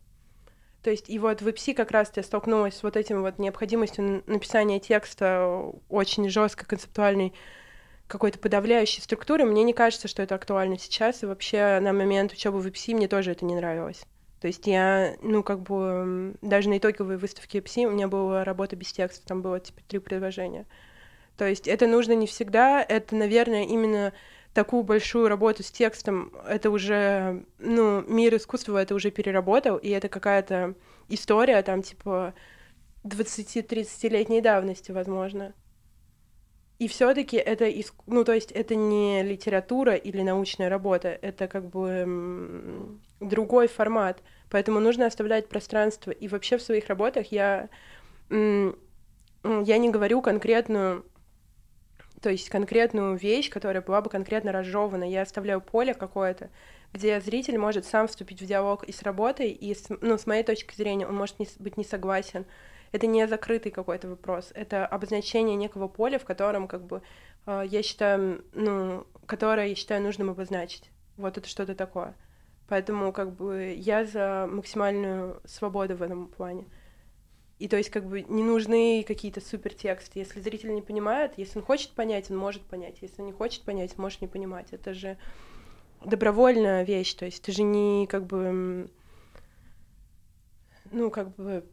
То 0.82 0.90
есть, 0.90 1.08
и 1.08 1.18
вот 1.18 1.40
в 1.40 1.48
ИПСИ 1.48 1.72
как 1.72 1.90
раз 1.90 2.12
я 2.16 2.22
столкнулась 2.22 2.76
с 2.76 2.82
вот 2.82 2.96
этим 2.96 3.22
вот 3.22 3.38
необходимостью 3.38 4.24
написания 4.26 4.78
текста 4.78 5.72
очень 5.88 6.28
жесткой 6.28 6.66
концептуальной 6.66 7.32
какой-то 8.06 8.38
подавляющей 8.38 9.00
структуры. 9.00 9.46
Мне 9.46 9.62
не 9.62 9.72
кажется, 9.72 10.06
что 10.06 10.22
это 10.22 10.34
актуально 10.34 10.78
сейчас, 10.78 11.22
и 11.22 11.26
вообще 11.26 11.78
на 11.80 11.94
момент 11.94 12.32
учебы 12.32 12.58
в 12.58 12.68
ИПСИ 12.68 12.94
мне 12.94 13.08
тоже 13.08 13.30
это 13.30 13.46
не 13.46 13.54
нравилось. 13.54 14.02
То 14.42 14.48
есть 14.48 14.66
я, 14.66 15.14
ну, 15.22 15.44
как 15.44 15.62
бы, 15.62 16.34
даже 16.42 16.68
на 16.68 16.78
итоговой 16.78 17.16
выставке 17.16 17.62
ПСИ 17.62 17.86
у 17.86 17.92
меня 17.92 18.08
была 18.08 18.42
работа 18.42 18.74
без 18.74 18.92
текста, 18.92 19.24
там 19.24 19.40
было, 19.40 19.60
типа, 19.60 19.80
три 19.86 20.00
предложения. 20.00 20.66
То 21.36 21.46
есть 21.46 21.68
это 21.68 21.86
нужно 21.86 22.14
не 22.14 22.26
всегда, 22.26 22.82
это, 22.82 23.14
наверное, 23.14 23.62
именно 23.62 24.12
такую 24.52 24.82
большую 24.82 25.28
работу 25.28 25.62
с 25.62 25.70
текстом, 25.70 26.32
это 26.44 26.70
уже, 26.70 27.44
ну, 27.60 28.02
мир 28.08 28.34
искусства 28.34 28.78
это 28.78 28.96
уже 28.96 29.12
переработал, 29.12 29.76
и 29.76 29.90
это 29.90 30.08
какая-то 30.08 30.74
история, 31.08 31.62
там, 31.62 31.82
типа, 31.82 32.34
20-30-летней 33.04 34.40
давности, 34.40 34.90
возможно. 34.90 35.54
И 36.80 36.88
все-таки 36.88 37.36
это, 37.36 37.66
иск... 37.66 37.94
ну, 38.08 38.24
то 38.24 38.32
есть 38.32 38.50
это 38.50 38.74
не 38.74 39.22
литература 39.22 39.94
или 39.94 40.20
научная 40.22 40.68
работа, 40.68 41.16
это 41.22 41.46
как 41.46 41.68
бы 41.68 42.98
другой 43.28 43.68
формат. 43.68 44.22
Поэтому 44.50 44.80
нужно 44.80 45.06
оставлять 45.06 45.48
пространство. 45.48 46.10
И 46.10 46.28
вообще 46.28 46.58
в 46.58 46.62
своих 46.62 46.88
работах 46.88 47.32
я, 47.32 47.68
я 48.30 48.38
не 49.42 49.90
говорю 49.90 50.20
конкретную 50.22 51.04
то 52.22 52.30
есть 52.30 52.48
конкретную 52.48 53.16
вещь, 53.16 53.50
которая 53.50 53.82
была 53.82 54.00
бы 54.00 54.08
конкретно 54.08 54.52
разжевана. 54.52 55.02
Я 55.02 55.22
оставляю 55.22 55.60
поле 55.60 55.92
какое-то, 55.92 56.50
где 56.92 57.20
зритель 57.20 57.58
может 57.58 57.84
сам 57.84 58.06
вступить 58.06 58.40
в 58.40 58.46
диалог 58.46 58.84
и 58.84 58.92
с 58.92 59.02
работой, 59.02 59.50
и 59.50 59.74
с, 59.74 59.88
ну, 60.00 60.16
с 60.16 60.26
моей 60.26 60.44
точки 60.44 60.74
зрения 60.74 61.06
он 61.06 61.16
может 61.16 61.40
не, 61.40 61.48
быть 61.58 61.76
не 61.76 61.84
согласен. 61.84 62.46
Это 62.92 63.08
не 63.08 63.26
закрытый 63.26 63.72
какой-то 63.72 64.08
вопрос, 64.08 64.52
это 64.54 64.86
обозначение 64.86 65.56
некого 65.56 65.88
поля, 65.88 66.18
в 66.18 66.24
котором, 66.24 66.68
как 66.68 66.84
бы, 66.84 67.02
э, 67.46 67.64
я 67.66 67.82
считаю, 67.82 68.44
ну, 68.52 69.06
которое 69.26 69.68
я 69.68 69.74
считаю 69.74 70.02
нужным 70.02 70.30
обозначить. 70.30 70.90
Вот 71.16 71.38
это 71.38 71.48
что-то 71.48 71.74
такое. 71.74 72.14
Поэтому, 72.72 73.12
как 73.12 73.34
бы, 73.34 73.74
я 73.76 74.06
за 74.06 74.48
максимальную 74.50 75.42
свободу 75.44 75.94
в 75.94 76.00
этом 76.00 76.26
плане. 76.26 76.64
И 77.58 77.68
то 77.68 77.76
есть 77.76 77.90
как 77.90 78.06
бы 78.06 78.22
не 78.22 78.42
нужны 78.42 79.04
какие-то 79.06 79.42
супер 79.42 79.74
тексты. 79.74 80.20
Если 80.20 80.40
зритель 80.40 80.74
не 80.74 80.80
понимает, 80.80 81.34
если 81.36 81.58
он 81.58 81.66
хочет 81.66 81.90
понять, 81.90 82.30
он 82.30 82.38
может 82.38 82.62
понять. 82.62 83.02
Если 83.02 83.20
он 83.20 83.26
не 83.26 83.34
хочет 83.34 83.64
понять, 83.64 83.98
может 83.98 84.22
не 84.22 84.26
понимать. 84.26 84.72
Это 84.72 84.94
же 84.94 85.18
добровольная 86.02 86.82
вещь. 86.82 87.12
То 87.12 87.26
есть 87.26 87.42
ты 87.42 87.52
же 87.52 87.62
не 87.62 88.06
как 88.06 88.24
бы... 88.24 88.88
Ну, 90.90 91.10
как 91.10 91.34
бы... 91.34 91.66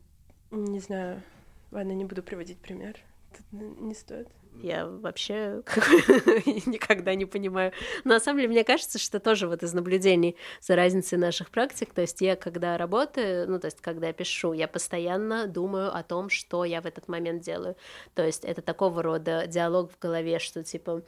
Не 0.51 0.81
знаю. 0.81 1.23
Ладно, 1.71 1.93
не 1.93 2.03
буду 2.03 2.23
приводить 2.23 2.57
пример. 2.57 2.97
Тут 3.37 3.79
не 3.79 3.95
стоит. 3.95 4.27
Я 4.61 4.87
вообще 4.87 5.61
никогда 6.65 7.15
не 7.15 7.25
понимаю. 7.25 7.71
Но 8.03 8.15
на 8.15 8.19
самом 8.19 8.39
деле, 8.39 8.49
мне 8.49 8.63
кажется, 8.63 8.99
что 8.99 9.19
тоже 9.19 9.47
вот 9.47 9.63
из 9.63 9.73
наблюдений 9.73 10.35
за 10.61 10.75
разницей 10.75 11.17
наших 11.17 11.49
практик, 11.49 11.93
то 11.93 12.01
есть 12.01 12.19
я 12.19 12.35
когда 12.35 12.77
работаю, 12.77 13.49
ну, 13.49 13.59
то 13.59 13.67
есть 13.67 13.79
когда 13.79 14.11
пишу, 14.11 14.51
я 14.53 14.67
постоянно 14.67 15.47
думаю 15.47 15.95
о 15.95 16.03
том, 16.03 16.29
что 16.29 16.65
я 16.65 16.81
в 16.81 16.85
этот 16.85 17.07
момент 17.07 17.41
делаю. 17.41 17.77
То 18.15 18.25
есть 18.25 18.43
это 18.43 18.61
такого 18.61 19.01
рода 19.01 19.47
диалог 19.47 19.91
в 19.91 19.99
голове, 19.99 20.39
что 20.39 20.63
типа 20.63 21.03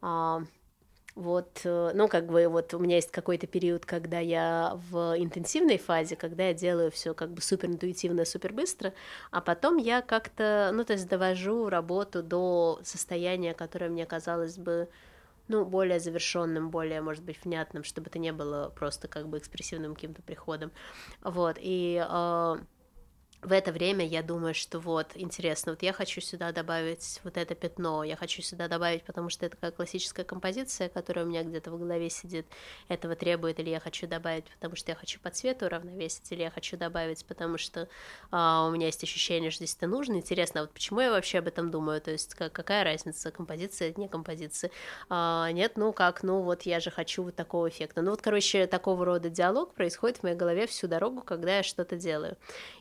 а, 0.00 0.42
вот, 1.16 1.62
э, 1.64 1.92
ну, 1.94 2.08
как 2.08 2.26
бы 2.26 2.46
вот 2.46 2.74
у 2.74 2.78
меня 2.78 2.96
есть 2.96 3.10
какой-то 3.10 3.46
период, 3.46 3.86
когда 3.86 4.18
я 4.18 4.78
в 4.90 5.14
интенсивной 5.16 5.78
фазе, 5.78 6.14
когда 6.14 6.48
я 6.48 6.54
делаю 6.54 6.90
все 6.90 7.14
как 7.14 7.30
бы 7.30 7.40
супер 7.40 7.70
интуитивно, 7.70 8.26
супер 8.26 8.52
быстро, 8.52 8.92
а 9.30 9.40
потом 9.40 9.78
я 9.78 10.02
как-то, 10.02 10.70
ну, 10.74 10.84
то 10.84 10.92
есть 10.92 11.08
довожу 11.08 11.70
работу 11.70 12.22
до 12.22 12.80
состояния, 12.84 13.54
которое 13.54 13.88
мне 13.88 14.04
казалось 14.04 14.58
бы, 14.58 14.88
ну, 15.48 15.64
более 15.64 16.00
завершенным, 16.00 16.68
более, 16.68 17.00
может 17.00 17.24
быть, 17.24 17.42
внятным, 17.42 17.82
чтобы 17.82 18.08
это 18.08 18.18
не 18.18 18.32
было 18.32 18.70
просто 18.76 19.08
как 19.08 19.26
бы 19.26 19.38
экспрессивным 19.38 19.94
каким-то 19.94 20.20
приходом. 20.20 20.70
Вот, 21.22 21.56
и 21.58 22.04
э, 22.06 22.56
в 23.46 23.52
это 23.52 23.70
время 23.70 24.04
я 24.04 24.24
думаю, 24.24 24.54
что 24.54 24.80
вот, 24.80 25.12
интересно, 25.14 25.72
вот 25.72 25.82
я 25.82 25.92
хочу 25.92 26.20
сюда 26.20 26.50
добавить 26.50 27.20
вот 27.22 27.36
это 27.36 27.54
пятно, 27.54 28.02
я 28.02 28.16
хочу 28.16 28.42
сюда 28.42 28.66
добавить, 28.66 29.04
потому 29.04 29.30
что 29.30 29.46
это 29.46 29.56
как 29.56 29.76
классическая 29.76 30.24
композиция, 30.24 30.88
которая 30.88 31.24
у 31.24 31.28
меня 31.28 31.44
где-то 31.44 31.70
в 31.70 31.78
голове 31.78 32.10
сидит, 32.10 32.44
этого 32.88 33.14
требует, 33.14 33.60
или 33.60 33.70
я 33.70 33.78
хочу 33.78 34.08
добавить, 34.08 34.46
потому 34.46 34.74
что 34.74 34.90
я 34.90 34.96
хочу 34.96 35.20
по 35.20 35.30
цвету 35.30 35.68
равновесить, 35.68 36.30
или 36.32 36.42
я 36.42 36.50
хочу 36.50 36.76
добавить, 36.76 37.24
потому 37.24 37.56
что 37.56 37.88
а, 38.32 38.66
у 38.66 38.72
меня 38.72 38.86
есть 38.86 39.04
ощущение, 39.04 39.52
что 39.52 39.64
здесь 39.64 39.76
это 39.76 39.86
нужно. 39.86 40.14
Интересно, 40.14 40.62
а 40.62 40.64
вот 40.64 40.72
почему 40.72 40.98
я 40.98 41.12
вообще 41.12 41.38
об 41.38 41.46
этом 41.46 41.70
думаю, 41.70 42.00
то 42.00 42.10
есть 42.10 42.34
как, 42.34 42.52
какая 42.52 42.82
разница, 42.82 43.30
композиция, 43.30 43.94
не 43.96 44.08
композиция? 44.08 44.72
А, 45.08 45.52
нет, 45.52 45.74
ну 45.76 45.92
как, 45.92 46.24
ну 46.24 46.42
вот 46.42 46.62
я 46.62 46.80
же 46.80 46.90
хочу 46.90 47.22
вот 47.22 47.36
такого 47.36 47.68
эффекта. 47.68 48.02
Ну 48.02 48.10
вот, 48.10 48.22
короче, 48.22 48.66
такого 48.66 49.04
рода 49.04 49.30
диалог 49.30 49.72
происходит 49.74 50.16
в 50.16 50.22
моей 50.24 50.36
голове 50.36 50.66
всю 50.66 50.88
дорогу, 50.88 51.22
когда 51.22 51.58
я 51.58 51.62
что-то 51.62 51.94
делаю. 51.94 52.36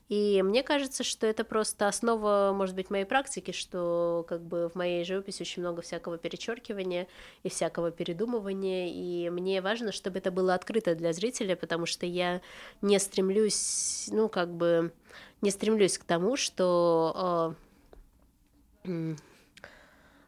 И 0.08 0.44
мне 0.44 0.62
кажется, 0.62 1.04
что 1.04 1.26
это 1.26 1.44
просто 1.44 1.88
основа, 1.88 2.54
может 2.56 2.76
быть, 2.76 2.92
моей 2.92 3.06
практики, 3.06 3.52
что 3.52 4.24
как 4.30 4.42
бы 4.42 4.70
в 4.70 4.76
моей 4.76 5.04
живописи 5.04 5.42
очень 5.42 5.64
много 5.64 5.82
всякого 5.82 6.20
перечеркивания 6.20 7.08
и 7.42 7.50
всякого 7.50 7.90
передумывания, 7.90 8.88
и 8.88 9.30
мне 9.32 9.62
важно, 9.62 9.92
чтобы 9.92 10.20
это 10.20 10.32
было 10.32 10.54
открыто 10.54 10.94
для 10.94 11.12
зрителя, 11.12 11.56
потому 11.56 11.88
что 11.88 12.06
я 12.06 12.42
не 12.82 13.00
стремлюсь, 13.00 14.08
ну, 14.12 14.30
как 14.30 14.54
бы, 14.54 14.94
не 15.42 15.50
стремлюсь 15.50 15.98
к 15.98 16.04
тому, 16.04 16.38
что 16.38 17.56
э, 18.84 19.16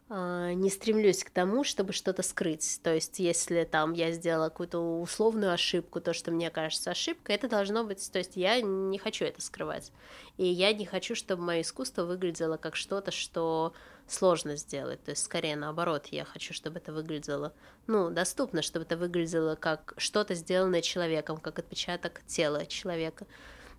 не 0.10 0.70
стремлюсь 0.70 1.24
к 1.24 1.30
тому, 1.30 1.64
чтобы 1.64 1.92
что-то 1.92 2.24
скрыть. 2.24 2.80
То 2.82 2.94
есть, 2.94 3.20
если 3.20 3.66
там 3.66 3.92
я 3.94 4.12
сделала 4.12 4.50
какую-то 4.50 4.80
условную 5.02 5.52
ошибку, 5.52 6.00
то, 6.00 6.14
что 6.14 6.32
мне 6.32 6.50
кажется 6.50 6.92
ошибкой, 6.92 7.36
это 7.36 7.50
должно 7.50 7.84
быть... 7.84 8.10
То 8.12 8.20
есть, 8.20 8.38
я 8.38 8.62
не 8.62 8.98
хочу 8.98 9.26
это 9.26 9.42
скрывать. 9.42 9.92
И 10.38 10.46
я 10.46 10.72
не 10.72 10.86
хочу, 10.86 11.14
чтобы 11.14 11.44
мое 11.44 11.62
искусство 11.62 12.04
выглядело 12.04 12.56
как 12.58 12.78
что-то, 12.78 13.12
что 13.12 13.74
сложно 14.08 14.56
сделать. 14.56 15.04
То 15.04 15.12
есть, 15.12 15.26
скорее 15.26 15.58
наоборот, 15.58 16.08
я 16.08 16.24
хочу, 16.24 16.54
чтобы 16.54 16.78
это 16.78 16.94
выглядело, 16.94 17.54
ну, 17.88 18.10
доступно, 18.10 18.62
чтобы 18.62 18.86
это 18.86 18.96
выглядело 18.96 19.56
как 19.56 19.94
что-то 19.98 20.34
сделанное 20.36 20.82
человеком, 20.82 21.38
как 21.38 21.60
отпечаток 21.60 22.22
тела 22.26 22.66
человека 22.66 23.28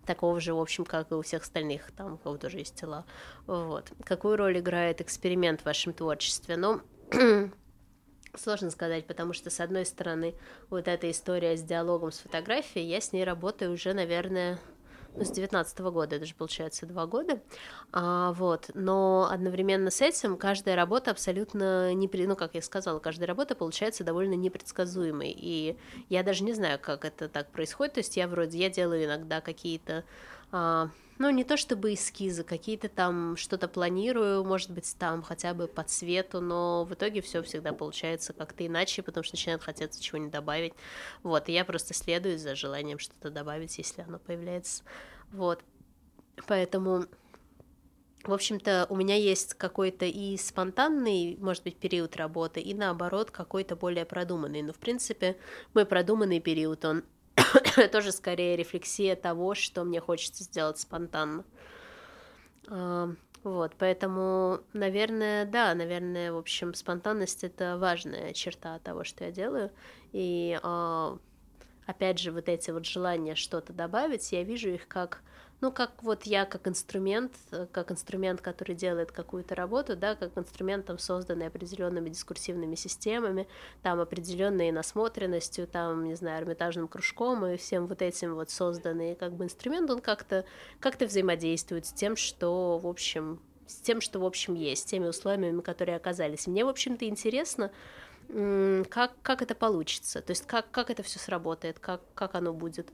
такого 0.09 0.41
же, 0.41 0.55
в 0.55 0.59
общем, 0.59 0.87
как 0.87 1.13
и 1.13 1.15
у 1.15 1.21
всех 1.21 1.43
остальных, 1.43 1.93
там 1.93 2.15
у 2.15 2.17
кого 2.17 2.39
тоже 2.39 2.59
есть 2.59 2.75
тела. 2.75 3.05
Вот. 3.47 3.93
Какую 4.05 4.37
роль 4.37 4.59
играет 4.59 5.03
эксперимент 5.03 5.61
в 5.61 5.67
вашем 5.67 5.93
творчестве? 5.93 6.57
Ну, 6.57 6.81
Сложно 8.35 8.71
сказать, 8.71 9.07
потому 9.07 9.33
что, 9.33 9.51
с 9.51 9.61
одной 9.61 9.85
стороны, 9.85 10.35
вот 10.71 10.89
эта 10.89 11.11
история 11.11 11.57
с 11.57 11.63
диалогом 11.63 12.13
с 12.13 12.19
фотографией, 12.19 12.87
я 12.87 13.01
с 13.01 13.13
ней 13.13 13.25
работаю 13.25 13.73
уже, 13.73 13.93
наверное, 13.95 14.59
ну, 15.19 15.25
с 15.25 15.31
девятнадцатого 15.31 15.91
года, 15.91 16.17
это 16.17 16.25
же 16.25 16.35
получается 16.35 16.87
два 16.87 17.07
года, 17.07 17.41
а, 17.93 18.33
вот, 18.33 18.71
но 18.75 19.29
одновременно 19.31 19.91
с 19.91 20.01
этим 20.01 20.37
каждая 20.37 20.77
работа 20.77 21.11
абсолютно, 21.11 21.93
не, 21.95 22.09
ну, 22.27 22.37
как 22.37 22.55
я 22.55 22.63
сказала, 22.63 23.01
каждая 23.01 23.27
работа 23.27 23.55
получается 23.55 24.05
довольно 24.05 24.35
непредсказуемой, 24.35 25.35
и 25.37 25.77
я 26.09 26.23
даже 26.23 26.45
не 26.45 26.53
знаю, 26.53 26.79
как 26.81 27.05
это 27.05 27.29
так 27.29 27.51
происходит, 27.51 27.95
то 27.95 28.01
есть 28.01 28.17
я 28.17 28.29
вроде, 28.29 28.59
я 28.59 28.71
делаю 28.71 29.05
иногда 29.05 29.41
какие-то 29.41 30.05
а, 30.53 30.89
ну, 31.19 31.31
не 31.31 31.45
то 31.45 31.57
чтобы 31.57 31.95
эскизы, 31.95 32.45
какие-то 32.45 32.89
там 32.89 33.37
что-то 33.37 33.69
планирую, 33.69 34.45
может 34.45 34.71
быть, 34.71 34.95
там 34.99 35.23
хотя 35.23 35.53
бы 35.55 35.67
по 35.67 35.83
цвету, 35.83 36.41
но 36.41 36.85
в 36.85 36.95
итоге 36.95 37.21
все 37.21 37.43
всегда 37.43 37.73
получается 37.73 38.33
как-то 38.33 38.67
иначе, 38.67 39.03
потому 39.03 39.25
что 39.25 39.35
начинает 39.35 39.63
хотеться 39.63 40.03
чего-нибудь 40.03 40.33
добавить. 40.33 40.75
Вот, 41.23 41.49
и 41.49 41.53
я 41.53 41.65
просто 41.65 41.95
следую 41.95 42.39
за 42.39 42.55
желанием 42.55 42.99
что-то 42.99 43.31
добавить, 43.31 43.77
если 43.79 44.03
оно 44.03 44.19
появляется. 44.19 44.85
Вот. 45.33 45.63
Поэтому 46.47 47.07
в 48.25 48.33
общем-то, 48.33 48.87
у 48.91 48.97
меня 48.97 49.15
есть 49.15 49.55
какой-то 49.55 50.05
и 50.05 50.37
спонтанный, 50.37 51.37
может 51.41 51.63
быть, 51.63 51.77
период 51.77 52.17
работы, 52.17 52.61
и 52.61 52.75
наоборот, 52.75 53.31
какой-то 53.31 53.75
более 53.75 54.05
продуманный. 54.05 54.61
Но, 54.61 54.73
в 54.73 54.79
принципе, 54.79 55.39
мой 55.73 55.87
продуманный 55.87 56.41
период, 56.41 56.85
он 56.85 57.05
тоже 57.93 58.13
скорее 58.13 58.57
рефлексия 58.57 59.17
того, 59.17 59.55
что 59.55 59.85
мне 59.85 60.01
хочется 60.01 60.45
сделать 60.45 60.79
спонтанно. 60.79 61.45
А, 62.69 63.11
вот, 63.45 63.73
поэтому, 63.79 64.61
наверное, 64.73 65.45
да, 65.45 65.75
наверное, 65.75 66.33
в 66.33 66.39
общем, 66.39 66.75
спонтанность 66.75 67.45
это 67.45 67.79
важная 67.79 68.33
черта 68.33 68.79
того, 68.81 69.05
что 69.05 69.25
я 69.25 69.31
делаю. 69.31 69.71
И 70.13 70.59
а, 70.63 71.19
опять 71.87 72.19
же, 72.19 72.33
вот 72.33 72.49
эти 72.49 72.71
вот 72.71 72.85
желания 72.85 73.35
что-то 73.35 73.73
добавить, 73.73 74.33
я 74.33 74.43
вижу 74.43 74.71
их 74.71 74.89
как 74.89 75.23
ну, 75.61 75.73
как 75.73 76.03
вот 76.03 76.25
я 76.25 76.45
как 76.45 76.69
инструмент, 76.69 77.33
э, 77.51 77.67
как 77.73 77.91
инструмент, 77.91 78.41
который 78.41 78.77
делает 78.77 79.11
какую-то 79.11 79.55
работу, 79.55 79.97
да, 79.97 80.15
как 80.15 80.37
инструмент, 80.39 80.87
там, 80.87 80.99
созданный 80.99 81.49
определенными 81.49 82.11
дискурсивными 82.11 82.77
системами, 82.77 83.49
там, 83.83 84.01
определенной 84.01 84.71
насмотренностью, 84.71 85.67
там, 85.67 86.05
не 86.05 86.15
знаю, 86.15 86.43
эрмитажным 86.43 86.87
кружком 86.87 87.45
и 87.47 87.57
всем 87.57 87.87
вот 87.87 88.03
этим 88.03 88.35
вот 88.35 88.51
созданный 88.51 89.17
как 89.17 89.33
бы 89.33 89.45
инструмент, 89.45 89.91
он 89.91 90.01
как-то 90.01 90.45
как 90.81 91.01
взаимодействует 91.01 91.87
с 91.87 91.93
тем, 91.93 92.17
что, 92.17 92.79
в 92.79 92.87
общем, 92.87 93.41
с 93.67 93.77
тем, 93.77 94.01
что, 94.01 94.21
в 94.21 94.25
общем, 94.25 94.55
есть, 94.55 94.83
с 94.83 94.85
теми 94.87 95.07
условиями, 95.07 95.61
которые 95.61 95.97
оказались. 95.97 96.47
Мне, 96.47 96.65
в 96.65 96.69
общем-то, 96.69 97.07
интересно, 97.07 97.71
как, 98.29 99.13
как 99.23 99.43
это 99.43 99.55
получится, 99.55 100.21
то 100.21 100.31
есть 100.31 100.47
как, 100.47 100.71
как 100.71 100.91
это 100.91 101.03
все 101.03 101.19
сработает, 101.19 101.79
как, 101.79 102.03
как 102.15 102.35
оно 102.35 102.53
будет. 102.53 102.91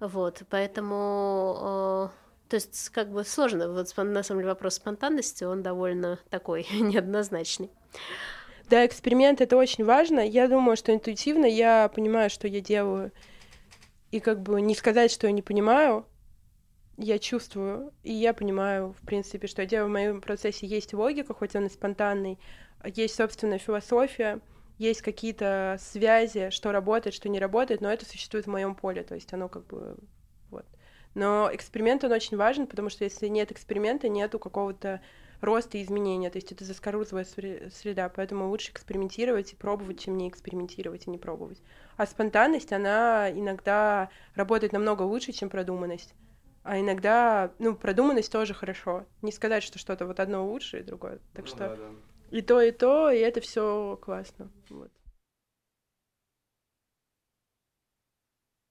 Вот, 0.00 0.42
поэтому... 0.50 2.10
Э, 2.10 2.22
то 2.48 2.56
есть, 2.56 2.90
как 2.90 3.10
бы 3.10 3.24
сложно. 3.24 3.72
Вот 3.72 3.96
на 3.96 4.22
самом 4.22 4.40
деле 4.40 4.50
вопрос 4.50 4.74
спонтанности, 4.74 5.44
он 5.44 5.62
довольно 5.62 6.18
такой 6.28 6.66
неоднозначный. 6.72 7.70
Да, 8.68 8.84
эксперимент 8.86 9.40
это 9.40 9.56
очень 9.56 9.84
важно. 9.84 10.20
Я 10.20 10.48
думаю, 10.48 10.76
что 10.76 10.94
интуитивно 10.94 11.46
я 11.46 11.90
понимаю, 11.94 12.30
что 12.30 12.48
я 12.48 12.60
делаю. 12.60 13.12
И 14.10 14.20
как 14.20 14.42
бы 14.42 14.60
не 14.60 14.74
сказать, 14.74 15.10
что 15.10 15.26
я 15.26 15.32
не 15.32 15.42
понимаю, 15.42 16.06
я 16.98 17.18
чувствую, 17.18 17.92
и 18.02 18.12
я 18.12 18.34
понимаю, 18.34 18.94
в 19.00 19.06
принципе, 19.06 19.46
что 19.46 19.62
я 19.62 19.68
делаю 19.68 19.88
в 19.88 19.92
моем 19.92 20.20
процессе 20.20 20.66
есть 20.66 20.92
логика, 20.92 21.34
хоть 21.34 21.56
он 21.56 21.66
и 21.66 21.70
спонтанный, 21.70 22.38
есть 22.84 23.14
собственная 23.14 23.58
философия, 23.58 24.40
есть 24.78 25.02
какие-то 25.02 25.76
связи, 25.80 26.50
что 26.50 26.72
работает, 26.72 27.14
что 27.14 27.28
не 27.28 27.38
работает, 27.38 27.80
но 27.80 27.92
это 27.92 28.04
существует 28.04 28.46
в 28.46 28.50
моем 28.50 28.74
поле, 28.74 29.02
то 29.02 29.14
есть 29.14 29.32
оно 29.32 29.48
как 29.48 29.66
бы 29.66 29.96
вот. 30.50 30.66
Но 31.14 31.50
эксперимент, 31.52 32.04
он 32.04 32.12
очень 32.12 32.36
важен, 32.36 32.66
потому 32.66 32.88
что 32.88 33.04
если 33.04 33.28
нет 33.28 33.52
эксперимента, 33.52 34.08
нету 34.08 34.38
какого-то 34.38 35.00
роста 35.40 35.76
и 35.76 35.82
изменения, 35.82 36.30
то 36.30 36.38
есть 36.38 36.52
это 36.52 36.64
заскорузлая 36.64 37.24
среда, 37.24 38.08
поэтому 38.08 38.48
лучше 38.48 38.70
экспериментировать 38.70 39.52
и 39.52 39.56
пробовать, 39.56 40.00
чем 40.00 40.16
не 40.16 40.28
экспериментировать 40.28 41.06
и 41.06 41.10
не 41.10 41.18
пробовать. 41.18 41.60
А 41.96 42.06
спонтанность, 42.06 42.72
она 42.72 43.30
иногда 43.30 44.08
работает 44.34 44.72
намного 44.72 45.02
лучше, 45.02 45.32
чем 45.32 45.50
продуманность. 45.50 46.14
А 46.62 46.78
иногда, 46.78 47.52
ну, 47.58 47.74
продуманность 47.74 48.30
тоже 48.30 48.54
хорошо. 48.54 49.04
Не 49.20 49.32
сказать, 49.32 49.64
что 49.64 49.80
что-то 49.80 50.06
вот 50.06 50.20
одно 50.20 50.46
лучше 50.46 50.78
и 50.78 50.82
другое. 50.84 51.18
Так 51.34 51.44
ну, 51.44 51.48
что 51.48 51.58
да, 51.58 51.76
да. 51.76 51.90
И 52.32 52.40
то, 52.40 52.60
и 52.62 52.72
то, 52.72 53.10
и 53.10 53.18
это 53.18 53.40
все 53.40 53.98
классно. 54.00 54.50
Вот. 54.70 54.90